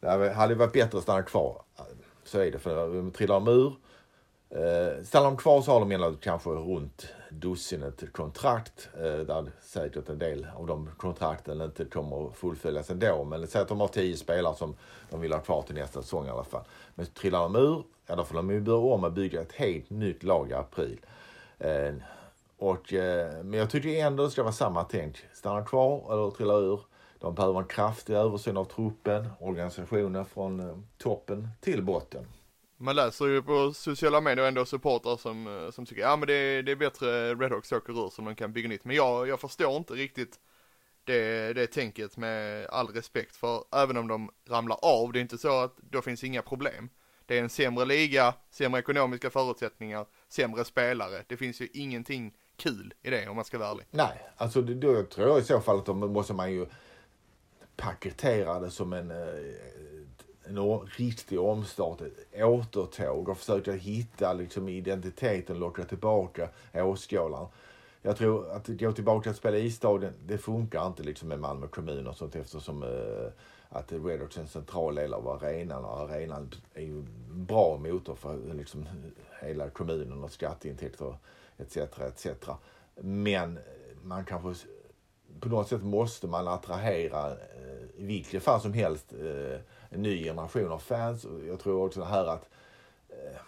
[0.00, 1.84] Det hade varit bättre att stanna kvar, eh,
[2.24, 2.58] så är det.
[2.58, 3.74] För de trillar de ur,
[4.54, 8.88] Eh, stannar de kvar så har de ändå kanske runt dussinet kontrakt.
[8.96, 13.24] Eh, där säkert en del av de kontrakten inte kommer att fullföljas ändå.
[13.24, 14.76] Men säg att de har tio spelare som
[15.10, 16.64] de vill ha kvar till nästa säsong i alla fall.
[16.94, 19.90] Men trillar de ur, ja då får de ju börja om och bygga ett helt
[19.90, 21.00] nytt lag i april.
[21.58, 21.94] Eh,
[22.58, 25.16] och, eh, men jag tycker ändå det ska vara samma tänk.
[25.32, 26.80] Stanna kvar eller trilla ur.
[27.18, 32.26] De behöver en kraftig översyn av truppen, organisationen från eh, toppen till botten.
[32.84, 36.34] Man läser ju på sociala medier ändå supportrar som, eh, som tycker ja men det
[36.34, 38.84] är, det är bättre Redhawks åker ur som de kan bygga nytt.
[38.84, 40.38] Men jag, jag förstår inte riktigt
[41.04, 45.38] det, det tänket med all respekt för även om de ramlar av, det är inte
[45.38, 46.88] så att då finns inga problem.
[47.26, 51.24] Det är en sämre liga, sämre ekonomiska förutsättningar, sämre spelare.
[51.26, 53.86] Det finns ju ingenting kul i det om man ska vara ärlig.
[53.90, 56.66] Nej, alltså det- då tror jag i så fall att då måste man ju
[57.76, 59.16] paketera det som en, eh,
[60.46, 67.46] en riktig omstart, ett återtåg och försöka hitta liksom identiteten, locka tillbaka åskådaren.
[68.02, 71.66] Jag tror att gå tillbaka och spela i stadion, det funkar inte liksom med Malmö
[71.66, 73.32] kommun och sånt eftersom eh,
[73.68, 77.06] att Red är en central del av arenan och arenan är ju en
[77.46, 78.86] bra motor för liksom
[79.42, 81.16] hela kommunen och skatteintäkter
[81.58, 81.76] etc.
[81.76, 82.26] etc.
[82.94, 83.58] Men
[84.02, 84.66] man kanske
[85.40, 89.60] på något sätt måste man attrahera eh, i vilket fall som helst eh,
[89.94, 91.26] en ny generation av fans.
[91.48, 92.48] Jag tror också det här att
[93.08, 93.40] eh,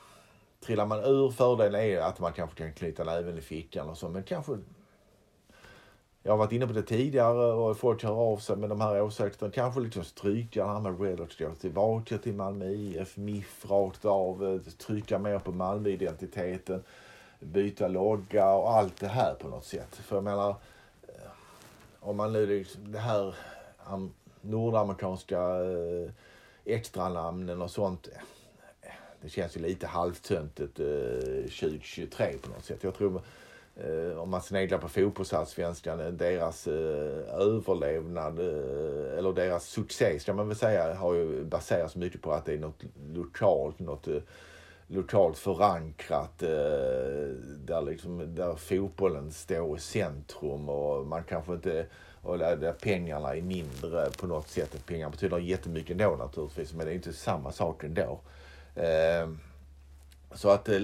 [0.61, 4.09] trillar man ur, fördelen är att man kanske kan knyta näven i fickan och så,
[4.09, 4.59] men kanske
[6.23, 9.03] jag har varit inne på det tidigare och folk hör av sig med de här
[9.03, 9.53] åsikterna.
[9.53, 14.05] Kanske liksom stryka det här med Red Hawks, gå tillbaka till Malmö IF, MIF rakt
[14.05, 16.83] av, eh, trycka mer på Malmö-identiteten,
[17.41, 19.97] byta logga och allt det här på något sätt.
[19.97, 20.51] För jag menar,
[21.03, 21.31] eh,
[22.01, 23.35] om man nu liksom, det här
[24.41, 26.11] nordamerikanska eh,
[26.67, 28.09] extranamnen och sånt.
[29.23, 32.85] Det känns ju lite halvtöntigt 2023 eh, på något sätt.
[32.85, 33.23] Jag tror
[33.77, 38.39] eh, om man sneglar på fotbollsallsvenskan, eh, deras överlevnad
[39.19, 42.59] eller deras succé ska man väl säga har ju baserats mycket på att det är
[42.59, 44.09] något lokalt, något
[44.87, 51.87] lokalt förankrat där, liksom, där fotbollen står i centrum och man kanske inte
[52.27, 54.87] och där, pengarna är mindre på något sätt.
[54.87, 58.21] Pengar betyder jättemycket ändå naturligtvis men det är inte samma sak ändå.
[58.75, 59.29] Eh,
[60.35, 60.79] så att eh,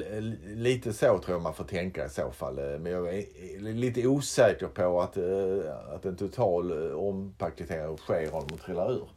[0.45, 2.59] lite så tror jag man får tänka i så fall.
[2.59, 8.35] Eh, Men jag är lite osäker på att, eh, att en total eh, ompaketering sker
[8.35, 9.09] om de trillar ur.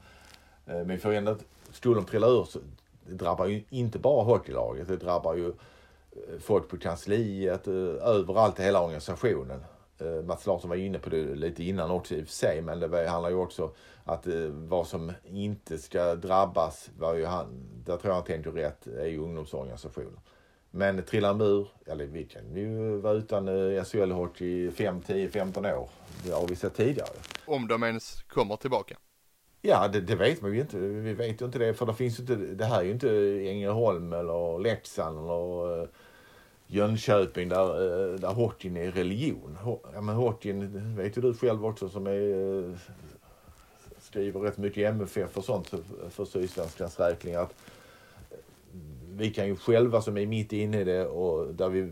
[0.67, 1.35] Eh, Men för ändå,
[1.71, 2.59] skulle de trilla ur så
[3.07, 4.87] det drabbar ju inte bara hockeylaget.
[4.87, 7.73] Det drabbar ju eh, folk på kansliet, eh,
[8.07, 9.63] överallt i hela organisationen.
[9.99, 12.79] Eh, Mats Larsson var inne på det lite innan också i och för sig, men
[12.79, 13.71] det handlar ju också
[14.03, 17.47] att eh, vad som inte ska drabbas, var ju han,
[17.85, 20.19] där tror jag han tänker rätt, är ju ungdomsorganisationen.
[20.71, 25.29] Men trillar de ur, eller vi kan ju vara utan eh, SHL-hockey i 5, 10,
[25.29, 25.89] 15 år.
[26.25, 27.09] Det har vi sett tidigare.
[27.45, 28.97] Om de ens kommer tillbaka.
[29.61, 30.77] Ja, det, det vet man ju inte.
[30.77, 33.09] Vi vet ju inte det, för det finns ju inte, det här är ju inte
[33.49, 35.89] Ängelholm eller Leksand eller
[36.67, 37.65] Jönköping där,
[38.13, 39.57] eh, där hockeyn är religion.
[39.93, 42.75] Ja, men hockeyn, vet ju du själv också som är, eh,
[43.99, 45.67] skriver rätt mycket i MFF och sånt
[46.09, 47.53] för- Sydsvenskans räkning att
[49.11, 51.89] vi kan ju själva som är mitt inne i det och där vi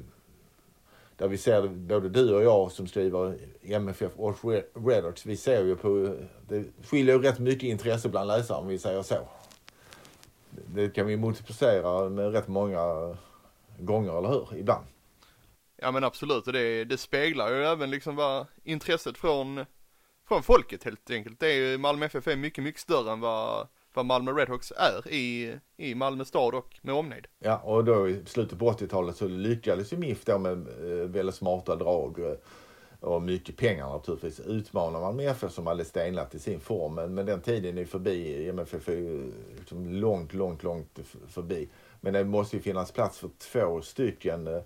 [1.18, 5.64] där vi ser både du och jag som skriver i MFF och Red- vi ser
[5.66, 6.16] ju på,
[6.48, 9.16] det skiljer ju rätt mycket intresse bland läsare om vi säger så.
[10.50, 13.16] Det kan vi multiplicera med rätt många
[13.80, 14.58] gånger, eller hur?
[14.58, 14.86] Ibland.
[15.76, 19.66] Ja men absolut och det, det speglar ju även liksom vad intresset från,
[20.28, 21.40] från folket helt enkelt.
[21.40, 25.14] Det är ju, Malmö FF är mycket, mycket större än vad, vad Malmö Redhawks är
[25.14, 27.28] i, i Malmö stad och med omnejd.
[27.40, 31.36] Ja, och då i slutet på 80-talet så lyckades ju MIF då med eh, väldigt
[31.36, 32.34] smarta drag eh,
[33.04, 36.96] och mycket pengar naturligtvis utmanar man med FF som hade stelnat i sin form.
[36.96, 38.50] Men, men den tiden är förbi.
[38.50, 41.70] MFF är liksom långt, långt, långt förbi.
[42.02, 44.62] Men det måste ju finnas plats för två stycken eh,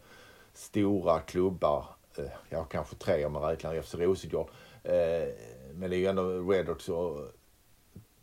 [0.54, 1.86] stora klubbar.
[2.18, 4.48] Eh, ja, kanske tre om man räknar FC Rosengård.
[4.84, 5.28] Eh,
[5.74, 7.32] men det är ju ändå Redox och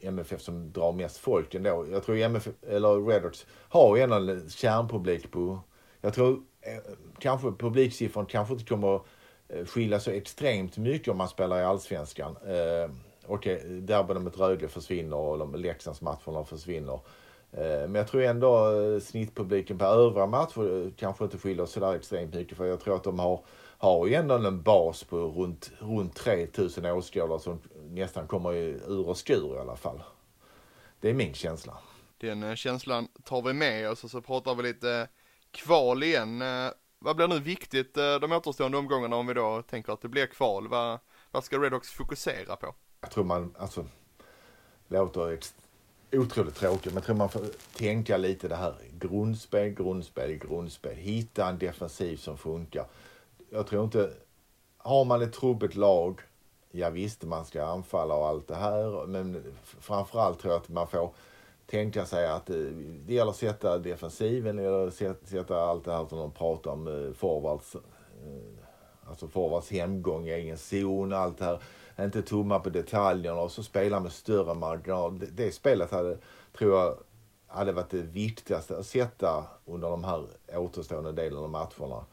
[0.00, 1.87] MFF som drar mest folk ändå.
[1.90, 5.61] Jag tror MFF, eller Redox har ju ändå en kärnpublik på...
[6.00, 9.05] Jag tror eh, kanske publiksiffran kanske inte kommer att
[9.49, 12.37] Eh, skilja så extremt mycket om man spelar i Allsvenskan.
[12.47, 12.91] Eh,
[13.27, 17.01] Okej, derbyna mot Rögle försvinner och Leksandsmatcherna försvinner.
[17.53, 21.95] Eh, men jag tror ändå eh, snittpubliken på övriga matcher kanske inte skiljer så där
[21.95, 22.57] extremt mycket.
[22.57, 23.41] För jag tror att de har,
[23.79, 29.17] har ju ändå en bas på runt, runt 3000 åskådare som nästan kommer ur och
[29.17, 30.03] skur i alla fall.
[31.01, 31.79] Det är min känsla.
[32.19, 35.09] Den känslan tar vi med oss och så pratar vi lite
[35.51, 36.43] kval igen.
[37.05, 40.27] Vad blir nu viktigt eh, de återstående omgångarna om vi då tänker att det blir
[40.27, 40.69] kval?
[40.69, 40.99] Vad,
[41.31, 42.75] vad ska Redhawks fokusera på?
[43.01, 43.87] Jag tror man, alltså,
[44.88, 45.38] låter
[46.12, 50.97] otroligt tråkigt, men jag tror man får tänka lite det här grundspel, grundspel, grundspel.
[50.97, 52.87] Hitta en defensiv som funkar.
[53.51, 54.12] Jag tror inte,
[54.79, 56.21] har man ett trubbigt lag,
[56.71, 60.87] ja visst man ska anfalla och allt det här, men framförallt tror jag att man
[60.87, 61.14] får
[61.66, 62.57] tänka sig att eh,
[63.07, 64.94] det gäller att sätta defensiven, det gäller att
[65.29, 67.81] sätta- allt det här som de pratar om, eh, forwards, eh,
[69.09, 71.59] alltså forwards hemgång i egen zon, allt det här.
[72.00, 75.18] Inte tumma på detaljerna och så spela med större marginal.
[75.18, 76.18] Det, det spelet hade,
[76.59, 76.96] tror jag,
[77.46, 80.24] hade varit det viktigaste att sätta under de här
[80.55, 82.05] återstående delen av matcherna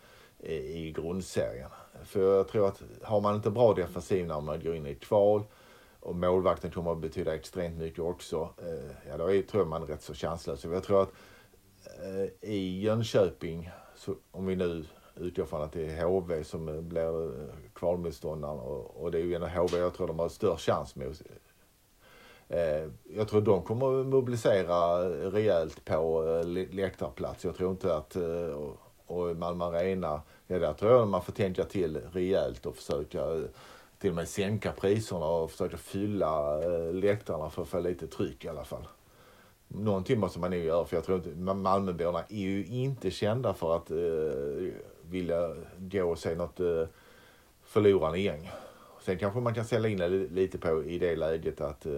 [0.43, 1.69] i, grundserien.
[2.03, 5.43] För jag tror att har man inte bra defensiv när man går in i kval
[6.01, 8.49] och målvakten kommer att betyda extremt mycket också.
[8.57, 10.63] Eh, ja, då är, tror jag man är rätt så chanslös.
[10.63, 11.11] Jag tror att
[12.03, 14.85] eh, i Jönköping, så, om vi nu
[15.15, 19.23] utgår från att det är HV som eh, blir eh, kvalmotståndaren och, och det är
[19.23, 21.21] ju ändå HV jag tror de har störst chans mot.
[22.47, 27.45] Eh, jag tror de kommer att mobilisera eh, rejält på eh, läktarplats.
[27.45, 31.23] Jag tror inte att, eh, och, och i Malmö Arena, ja där tror jag man
[31.23, 33.41] får tänka till rejält och försöka eh,
[34.01, 38.45] till och med sänka priserna och försöka fylla eh, läktarna för att få lite tryck
[38.45, 38.87] i alla fall.
[39.67, 43.75] Någonting måste man nog göra för jag tror inte, Malmöborna är ju inte kända för
[43.75, 44.73] att eh,
[45.09, 46.87] vilja gå och se något eh,
[47.63, 48.51] förlorande gäng.
[49.01, 51.91] Sen kanske man kan sälja in det lite på i det läget att eh,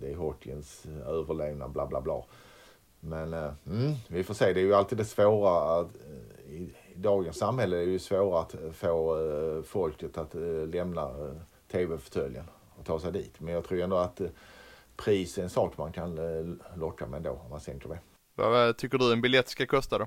[0.00, 2.24] det är hockeyns eh, överlevnad bla bla bla.
[3.00, 6.74] Men eh, mm, vi får se, det är ju alltid det svåra att, eh, i,
[6.94, 11.32] i dagens samhälle är det ju svårare att få eh, folket att eh, lämna eh,
[11.72, 12.44] tv-fåtöljen
[12.78, 13.40] och ta sig dit.
[13.40, 14.28] Men jag tror ändå att eh,
[14.96, 17.98] pris är en sak man kan eh, locka med då om man sänker det.
[18.34, 20.06] Vad eh, tycker du en biljett ska kosta då?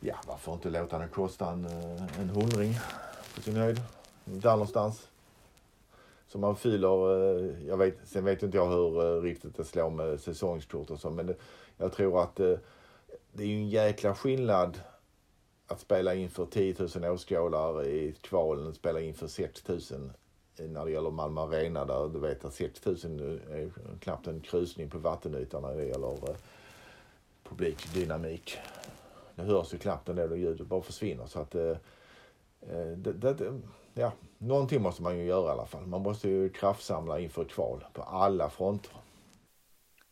[0.00, 2.74] Ja, varför inte låta den kosta en, eh, en hundring
[3.34, 3.80] på sin höjd.
[4.24, 5.08] Där någonstans.
[6.28, 9.90] Så man fyller, eh, jag vet, sen vet inte jag hur eh, riktigt det slår
[9.90, 11.34] med säsongskort och så, men det,
[11.76, 12.54] jag tror att eh,
[13.32, 14.80] det är ju en jäkla skillnad
[15.66, 19.80] att spela inför 10 000 åskådare i kvalen, spela inför 6 000
[20.58, 22.96] när det gäller Malmö Arena där du vet att 6 000
[23.50, 26.36] är knappt en krusning på vattenytan när det gäller eh,
[27.48, 28.58] publikdynamik.
[29.34, 31.26] Det hörs ju knappt en del och ljudet bara försvinner.
[31.26, 31.76] Så att, eh,
[32.70, 33.60] eh det, det,
[33.94, 35.86] ja, någonting måste man ju göra i alla fall.
[35.86, 38.92] Man måste ju kraftsamla inför kval på alla fronter.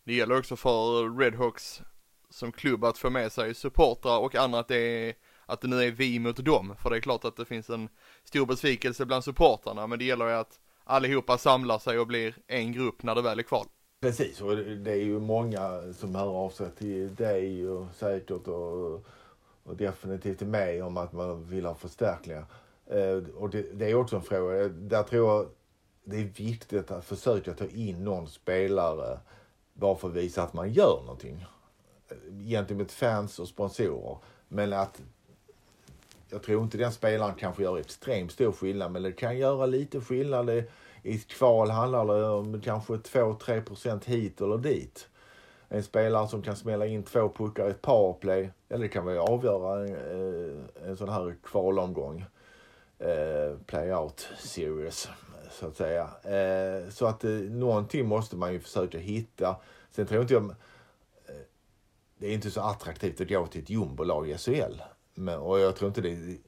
[0.04, 1.82] Det gäller också för Redhawks
[2.30, 5.14] som klubb att få med sig supportrar och andra att det är
[5.46, 6.76] att det nu är vi mot dem.
[6.82, 7.88] För det är klart att det finns en
[8.24, 12.72] stor besvikelse bland supportrarna men det gäller ju att allihopa samlar sig och blir en
[12.72, 13.66] grupp när det väl är kval.
[14.00, 19.04] Precis, och det är ju många som hör av sig till dig och säkert och,
[19.62, 22.44] och definitivt till mig om att man vill ha förstärkningar.
[22.86, 25.48] Eh, och det, det är också en fråga, där tror jag
[26.04, 29.18] det är viktigt att försöka ta in någon spelare
[29.72, 31.46] bara för att visa att man gör någonting.
[32.08, 34.18] Eh, gentemot fans och sponsorer.
[34.48, 35.02] Men att
[36.34, 40.00] jag tror inte den spelaren kanske gör extremt stor skillnad, men det kan göra lite
[40.00, 40.46] skillnad.
[40.46, 40.64] Det,
[41.02, 45.08] I ett kval handlar det om kanske 2-3 procent hit eller dit.
[45.68, 49.18] En spelare som kan smälla in två puckar i ett powerplay, eller det kan väl
[49.18, 52.24] avgöra en, eh, en sån här kvalomgång.
[52.98, 54.08] Eh,
[54.38, 55.08] series,
[55.50, 56.08] så att säga.
[56.22, 59.56] Eh, så att eh, någonting måste man ju försöka hitta.
[59.90, 60.44] Sen tror inte jag...
[60.44, 60.50] Eh,
[62.18, 64.80] det är inte så attraktivt att gå till ett jumbolag i SHL.
[65.14, 66.38] Men, och jag tror inte det...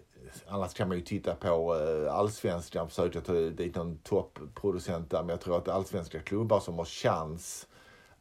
[0.46, 5.20] Annars kan man ju titta på eh, allsvenskan, försöka ta dit någon topproducent där.
[5.20, 7.66] Men jag tror att allsvenska klubbar som har chans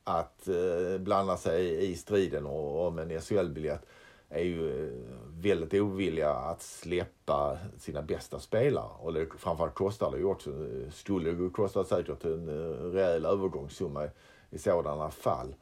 [0.04, 3.86] att eh, blanda sig i striden om en SHL-biljett
[4.30, 4.94] är ju eh,
[5.28, 8.90] väldigt ovilliga att släppa sina bästa spelare.
[9.00, 10.52] Och det, framförallt kostar det ju också,
[10.92, 12.50] skulle det kosta säkert en
[12.92, 14.10] rejäl övergångssumma
[14.50, 15.56] i, sådana fall.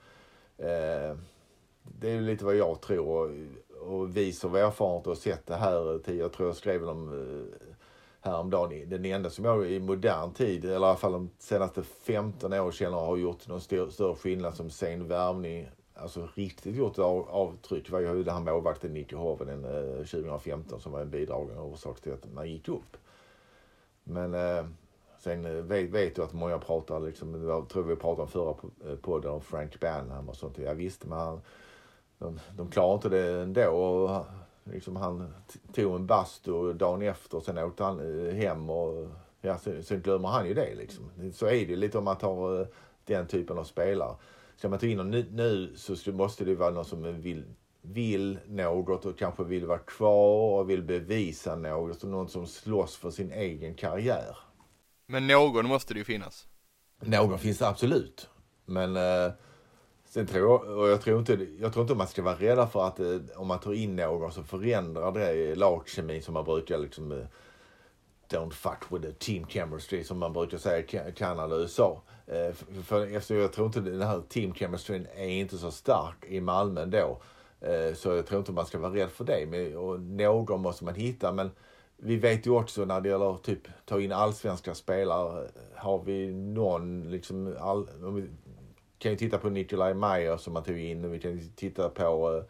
[1.84, 3.48] Det är lite vad jag tror.
[3.88, 6.90] Och, vis vi som har erfarenhet och sett det här, eh, jag tror jag skrev
[6.90, 7.70] om eh,
[8.22, 12.54] häromdagen, den enda som jag i modern tid, eller i alla fall de senaste 15
[12.54, 17.30] åren känner har gjort någon större, större skillnad som sen värvning, alltså riktigt gjort av,
[17.30, 19.64] avtryck var ju den här målvakten Nicky Hovinen
[19.98, 22.98] 2015 som var en bidragande orsak till att man gick upp.
[24.04, 24.66] Men eh,
[25.20, 28.56] sen eh, vet, vet du att många pratar, liksom, jag tror vi pratade om förra
[29.02, 30.58] podden om Frank Banham och sånt.
[30.58, 31.42] Jag visste men han,
[32.24, 33.70] de, de klarar inte det ändå.
[33.70, 34.26] Och,
[34.64, 35.34] liksom, han
[35.74, 39.08] tog en bastu dagen efter och sen åkte han eh, hem och
[39.42, 40.76] ja, sen, sen glömmer han ju det.
[40.76, 41.32] Liksom.
[41.34, 42.68] Så är det lite om man tar eh,
[43.06, 44.16] den typen av spelare.
[44.58, 47.44] Ska man ta in någon nu, så måste det vara någon som vill,
[47.82, 52.00] vill något och kanske vill vara kvar och vill bevisa något.
[52.00, 54.38] Så någon som slåss för sin egen karriär.
[55.06, 56.48] Men någon måste det ju finnas.
[57.00, 58.30] Någon finns det absolut.
[58.66, 59.32] Men eh,
[60.14, 62.88] sen tror jag, och jag tror inte, jag tror inte man ska vara rädd för
[62.88, 67.12] att eh, om man tar in någon så förändrar det lagkemin som man brukar liksom
[67.12, 67.26] eh,
[68.30, 72.02] Don't fuck with the team chemistry som man brukar säga i Kanada och USA.
[72.28, 76.42] Eh, för, för jag tror inte den här team chemistryn är inte så stark i
[76.42, 77.22] Malmö ändå.
[77.96, 79.46] Så jag tror inte man ska vara rädd för det.
[79.50, 81.32] Men, och någon måste man hitta.
[81.32, 81.52] Men
[81.98, 85.48] vi vet ju också när det gäller typ ta in allsvenska spelare.
[85.76, 88.30] Har vi någon liksom all, om vi
[89.04, 91.12] kan ju titta på Nikolaj Meyer som man tog in.
[91.12, 92.44] Vi kan titta på eh,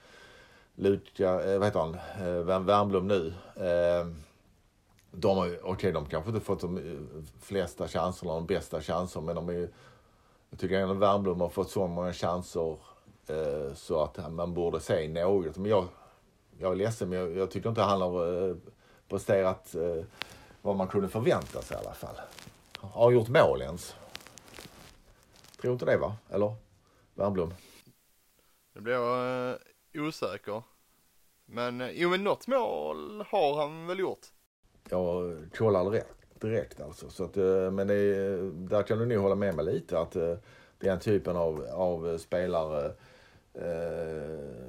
[0.76, 1.96] Luka, eh, vad heter han,
[2.28, 3.34] eh, Värmblom nu.
[3.56, 4.08] Eh,
[5.12, 9.26] de har ju, okej de kanske inte fått de eh, flesta chanserna, de bästa chanserna,
[9.26, 9.70] men de är ju,
[10.50, 12.78] jag tycker ändå Värmblom har fått så många chanser
[13.28, 15.58] eh, så att man borde se något.
[15.58, 15.86] Men jag,
[16.60, 18.56] jag är ledsen, men jag, jag tycker inte han har eh,
[19.10, 20.06] presterat eh,
[20.62, 22.16] vad man kunde förvänta sig i alla fall.
[22.78, 23.96] Har han gjort mål ens?
[25.64, 26.16] Tror inte det va?
[26.30, 26.54] Eller?
[27.16, 27.54] Värmblom?
[28.74, 29.58] Nu blir jag eh,
[29.96, 30.64] osäker.
[31.46, 34.28] Men eh, jo men något mål har han väl gjort.
[34.90, 37.10] Jag kollar direkt, direkt alltså.
[37.10, 40.16] Så att, eh, men det, är- där kan du nog hålla med mig lite att
[40.16, 40.36] eh,
[40.80, 42.86] den typen av, av spelare
[43.54, 44.68] eh,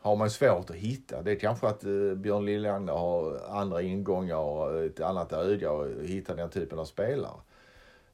[0.00, 1.22] har man svårt att hitta.
[1.22, 1.80] Det är kanske att
[2.16, 7.40] Björn Liljander har andra ingångar och ett annat öga och hitta den typen av spelare.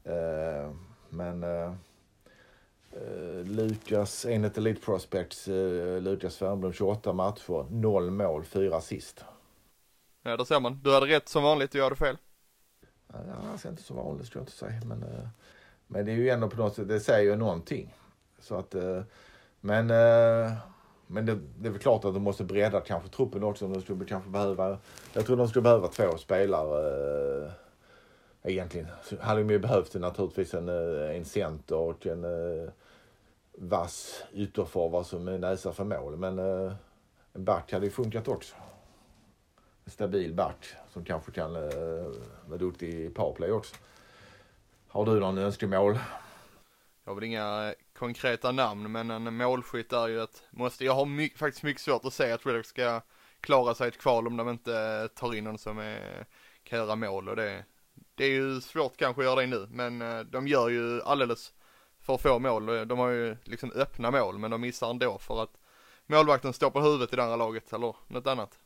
[0.04, 0.70] Eh,
[1.16, 1.72] men eh,
[2.92, 9.24] eh, Lukas, enligt Elite Prospects, eh, Lukas Wernbloom 28 matcher, 0 mål, 4 assist.
[10.22, 10.80] Ja där ser man.
[10.82, 12.16] Du hade rätt som vanligt och jag hade fel.
[13.12, 13.18] Ja,
[13.64, 14.80] är inte så vanligt skulle jag inte säga.
[14.84, 15.28] Men, eh,
[15.86, 17.94] men det är ju ändå på något sätt, det säger ju någonting.
[18.38, 19.02] Så att, eh,
[19.60, 20.52] men eh,
[21.06, 23.68] men det, det är väl klart att de måste bredda kanske truppen också.
[23.68, 24.78] De skulle kanske behöva,
[25.12, 27.50] jag tror de skulle behöva två spelare eh,
[28.46, 28.86] egentligen.
[29.20, 32.68] Hade de ju behövt naturligtvis en, eh, en center och en eh,
[33.52, 36.16] vass ytterforward som är näsa för mål.
[36.16, 36.72] Men eh,
[37.32, 38.54] en back hade ju funkat också
[39.84, 41.52] en stabil back som kanske kan
[42.46, 43.76] vara duktig i powerplay också.
[44.88, 45.98] Har du någon önskemål?
[47.04, 50.84] Jag har väl inga konkreta namn men en målskytt är ju ett måste.
[50.84, 53.00] Jag har my- faktiskt mycket svårt att säga att Redox ska
[53.40, 56.26] klara sig i ett kval om de inte tar in någon som är,
[56.62, 57.64] kan göra mål och det,
[58.16, 61.52] det är ju svårt kanske att göra det nu men eh, de gör ju alldeles
[62.00, 62.68] för få mål.
[62.68, 65.50] Eh, de har ju liksom öppna mål men de missar ändå för att
[66.06, 68.58] målvakten står på huvudet i det andra laget eller något annat.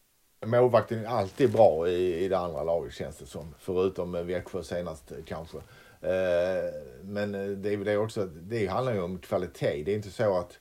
[0.47, 3.55] Målvakten är alltid bra i, i det andra laget känns det som.
[3.59, 5.59] Förutom eh, Växjö senast kanske.
[6.01, 7.33] Eh, men
[7.63, 9.83] det, det är också, det handlar ju om kvalitet.
[9.85, 10.59] Det är inte så att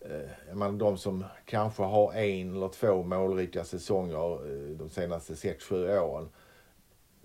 [0.00, 5.98] eh, man, de som kanske har en eller två målrika säsonger eh, de senaste 6-7
[5.98, 6.28] åren.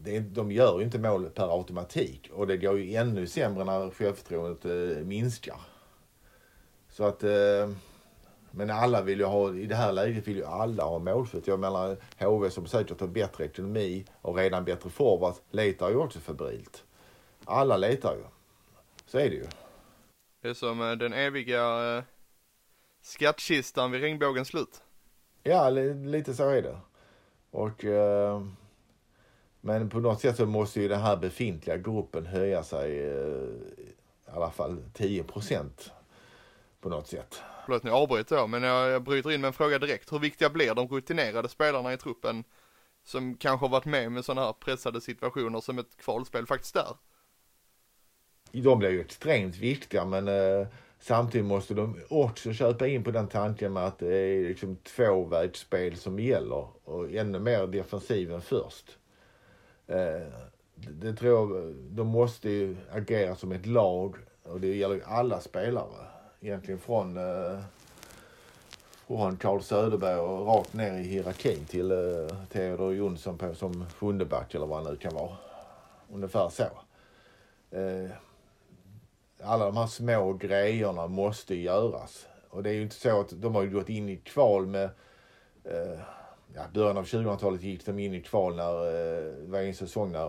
[0.04, 3.89] Det de gör ju inte mål per automatik och det går ju ännu sämre när
[3.89, 5.62] självförtroendet eh, minskar.
[6.89, 7.70] Så att eh,
[8.56, 11.47] men alla vill ju ha, i det här läget vill ju alla ha målskytt.
[11.47, 16.20] Jag menar HV som säkert har bättre ekonomi och redan bättre forward letar ju också
[16.20, 16.84] febrilt.
[17.45, 18.24] Alla letar ju.
[19.06, 19.45] Så är det ju.
[20.41, 22.04] Det är som eh, den eviga eh,
[23.01, 24.82] skattkistan vid regnbågens slut.
[25.43, 26.78] Ja, li, lite så är det.
[27.51, 28.41] Och, eh,
[29.66, 33.47] men på något sätt så måste ju den här befintliga gruppen höja sig eh,
[34.28, 35.91] i alla fall 10 procent
[36.82, 37.41] på något sätt.
[37.66, 40.11] förlåt nu avbryter jag, men jag, jag bryter in med en fråga direkt.
[40.11, 42.43] Hur viktiga blir de rutinerade spelarna i truppen
[43.03, 46.97] som kanske har varit med med sådana här pressade situationer som ett kvalspel faktiskt är?
[48.51, 50.68] De blir ju extremt viktiga men eh,
[50.99, 55.97] samtidigt måste de också köpa in på den tanken med att det är liksom tvåvägsspel
[55.97, 58.97] som gäller och ännu mer defensiven först.
[59.88, 60.27] Eh,
[60.75, 65.03] det, det tror jag, de måste ju agera som ett lag och det gäller ju
[65.03, 66.07] alla spelare.
[66.41, 67.59] Egentligen från, eh,
[69.07, 74.25] från Carl Söderberg och rakt ner i hierarkin till eh, Theodor Jonsson på, som sjunde
[74.25, 75.38] back eller vad han nu kan vara.
[76.13, 76.63] Ungefär så.
[77.77, 78.09] Eh,
[79.43, 82.27] alla de här små grejerna måste göras.
[82.49, 84.89] Och det är ju inte så att de har gått in i kval med
[85.63, 85.99] eh,
[86.56, 90.12] ja, början av 2000-talet gick de in i kval när eh, det var en säsong
[90.12, 90.28] när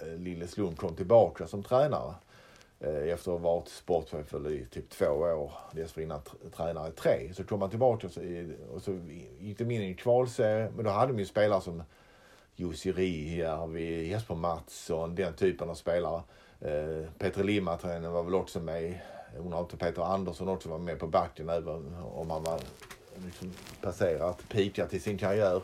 [0.00, 2.14] eh, Lille Slund kom tillbaka som tränare.
[2.80, 6.20] Eh, efter att ha varit sportchef i typ två år, dessförinnan
[6.56, 7.34] tränare i tre.
[7.34, 8.20] Så kom han tillbaka och så,
[8.74, 8.98] och så
[9.38, 10.72] gick de in i en kvalserie.
[10.76, 11.82] Men då hade de ju spelare som
[12.56, 16.22] Jussi Rihijärvi, Jesper Mattsson, den typen av spelare.
[16.60, 19.00] Eh, Peter Limmatränaren var väl också med.
[19.38, 22.60] Undrar inte Peter Andersson också var med på backen även om han var
[23.24, 25.60] liksom passerat, peakat i sin karriär.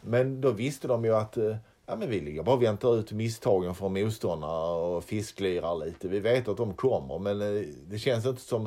[0.00, 3.12] Men då visste de ju att eh, ja, men vi ligger bara och väntar ut
[3.12, 6.08] misstagen från motståndarna och fisklirar lite.
[6.08, 8.66] Vi vet att de kommer men eh, det känns inte som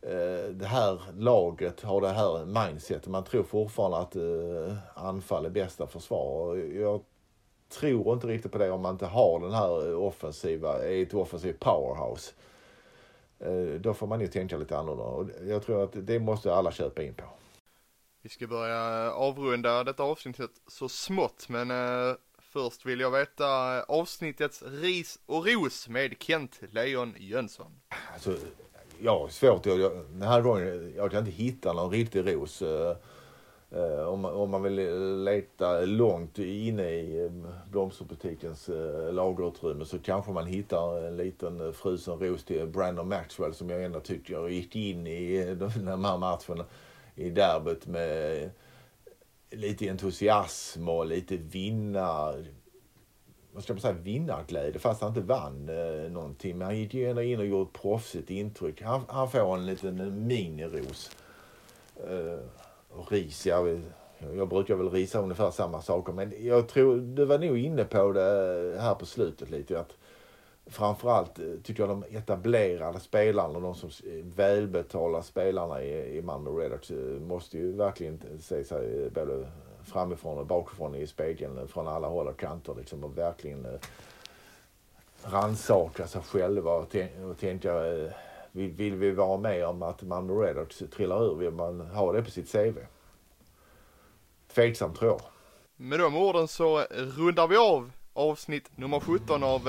[0.00, 3.06] eh, det här laget har det här mindsetet.
[3.06, 4.16] Man tror fortfarande att
[4.94, 6.48] anfall är bästa försvar.
[6.48, 7.00] Och Jag
[7.78, 11.60] tror inte riktigt på det om man inte har den här offensiva, är ett offensivt
[11.60, 12.32] powerhouse.
[13.80, 17.02] Då får man ju tänka lite annorlunda och jag tror att det måste alla köpa
[17.02, 17.24] in på.
[18.24, 23.76] Vi ska börja eh, avrunda detta avsnittet så smått, men eh, först vill jag veta
[23.76, 27.72] eh, avsnittets ris och ros med Kent Lejon Jönsson.
[28.12, 28.36] Alltså,
[29.00, 32.62] jag har svårt, jag, jag, den här gången, jag kan inte hitta någon riktig ros.
[32.62, 32.96] eh,
[33.70, 34.74] eh om, man- om man vill
[35.24, 37.30] leta långt inne i
[37.70, 43.70] blomsterbutikens eh, lagerutrymme så kanske man hittar en liten frusen ros till Brandon Maxwell som
[43.70, 46.64] jag ändå tycker gick in i den här matchen
[47.14, 48.50] i derbyt med
[49.50, 52.44] lite entusiasm och lite vinnar...
[53.52, 56.58] vad ska man säga, vinnarglädje fast han inte vann eh, någonting.
[56.58, 58.82] Men han gick ju ändå in och gjorde ett proffsigt intryck.
[58.82, 61.10] Han, han får en liten miniros.
[61.96, 62.38] Eh,
[62.88, 63.80] och ris, jag,
[64.36, 66.12] jag brukar väl risa ungefär samma saker.
[66.12, 69.80] Men jag tror, du var nog inne på det här på slutet lite.
[69.80, 69.96] Att
[70.66, 76.50] framförallt eh, tycker jag de etablerade spelarna, de som eh, välbetalda spelarna i, i Malmö
[76.50, 79.46] Redhawks eh, måste ju verkligen se sig både
[79.84, 83.80] framifrån och bakifrån i spegeln från alla håll och kanter liksom och verkligen eh,
[85.22, 88.10] rannsaka sig själva och, tän- och tänka eh,
[88.52, 91.34] vill, vill vi vara med om att Malmö Redhawks trillar ur?
[91.34, 92.78] Vill man ha det på sitt CV?
[94.54, 95.20] Tveksamt tror jag.
[95.76, 99.68] Med de orden så rundar vi av avsnitt nummer 17 av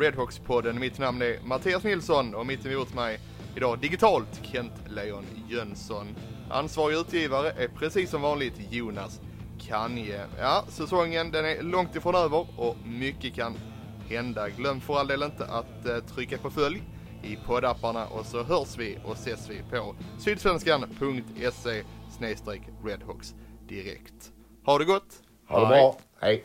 [0.00, 0.78] Redhawks-podden.
[0.78, 3.20] Mitt namn är Mattias Nilsson och mitt emot mig
[3.56, 6.06] idag digitalt Kent Lejon Jönsson.
[6.50, 9.20] Ansvarig utgivare är precis som vanligt Jonas
[9.58, 10.26] Kanje.
[10.38, 13.54] Ja, säsongen den är långt ifrån över och mycket kan
[14.08, 14.48] hända.
[14.48, 16.82] Glöm för all del inte att eh, trycka på följ
[17.22, 21.82] i poddapparna och så hörs vi och ses vi på sydsvenskan.se
[22.84, 23.34] redhawks
[23.68, 24.32] direkt.
[24.64, 25.22] Ha det gott!
[25.48, 25.96] Ha det bra.
[26.20, 26.44] Hej.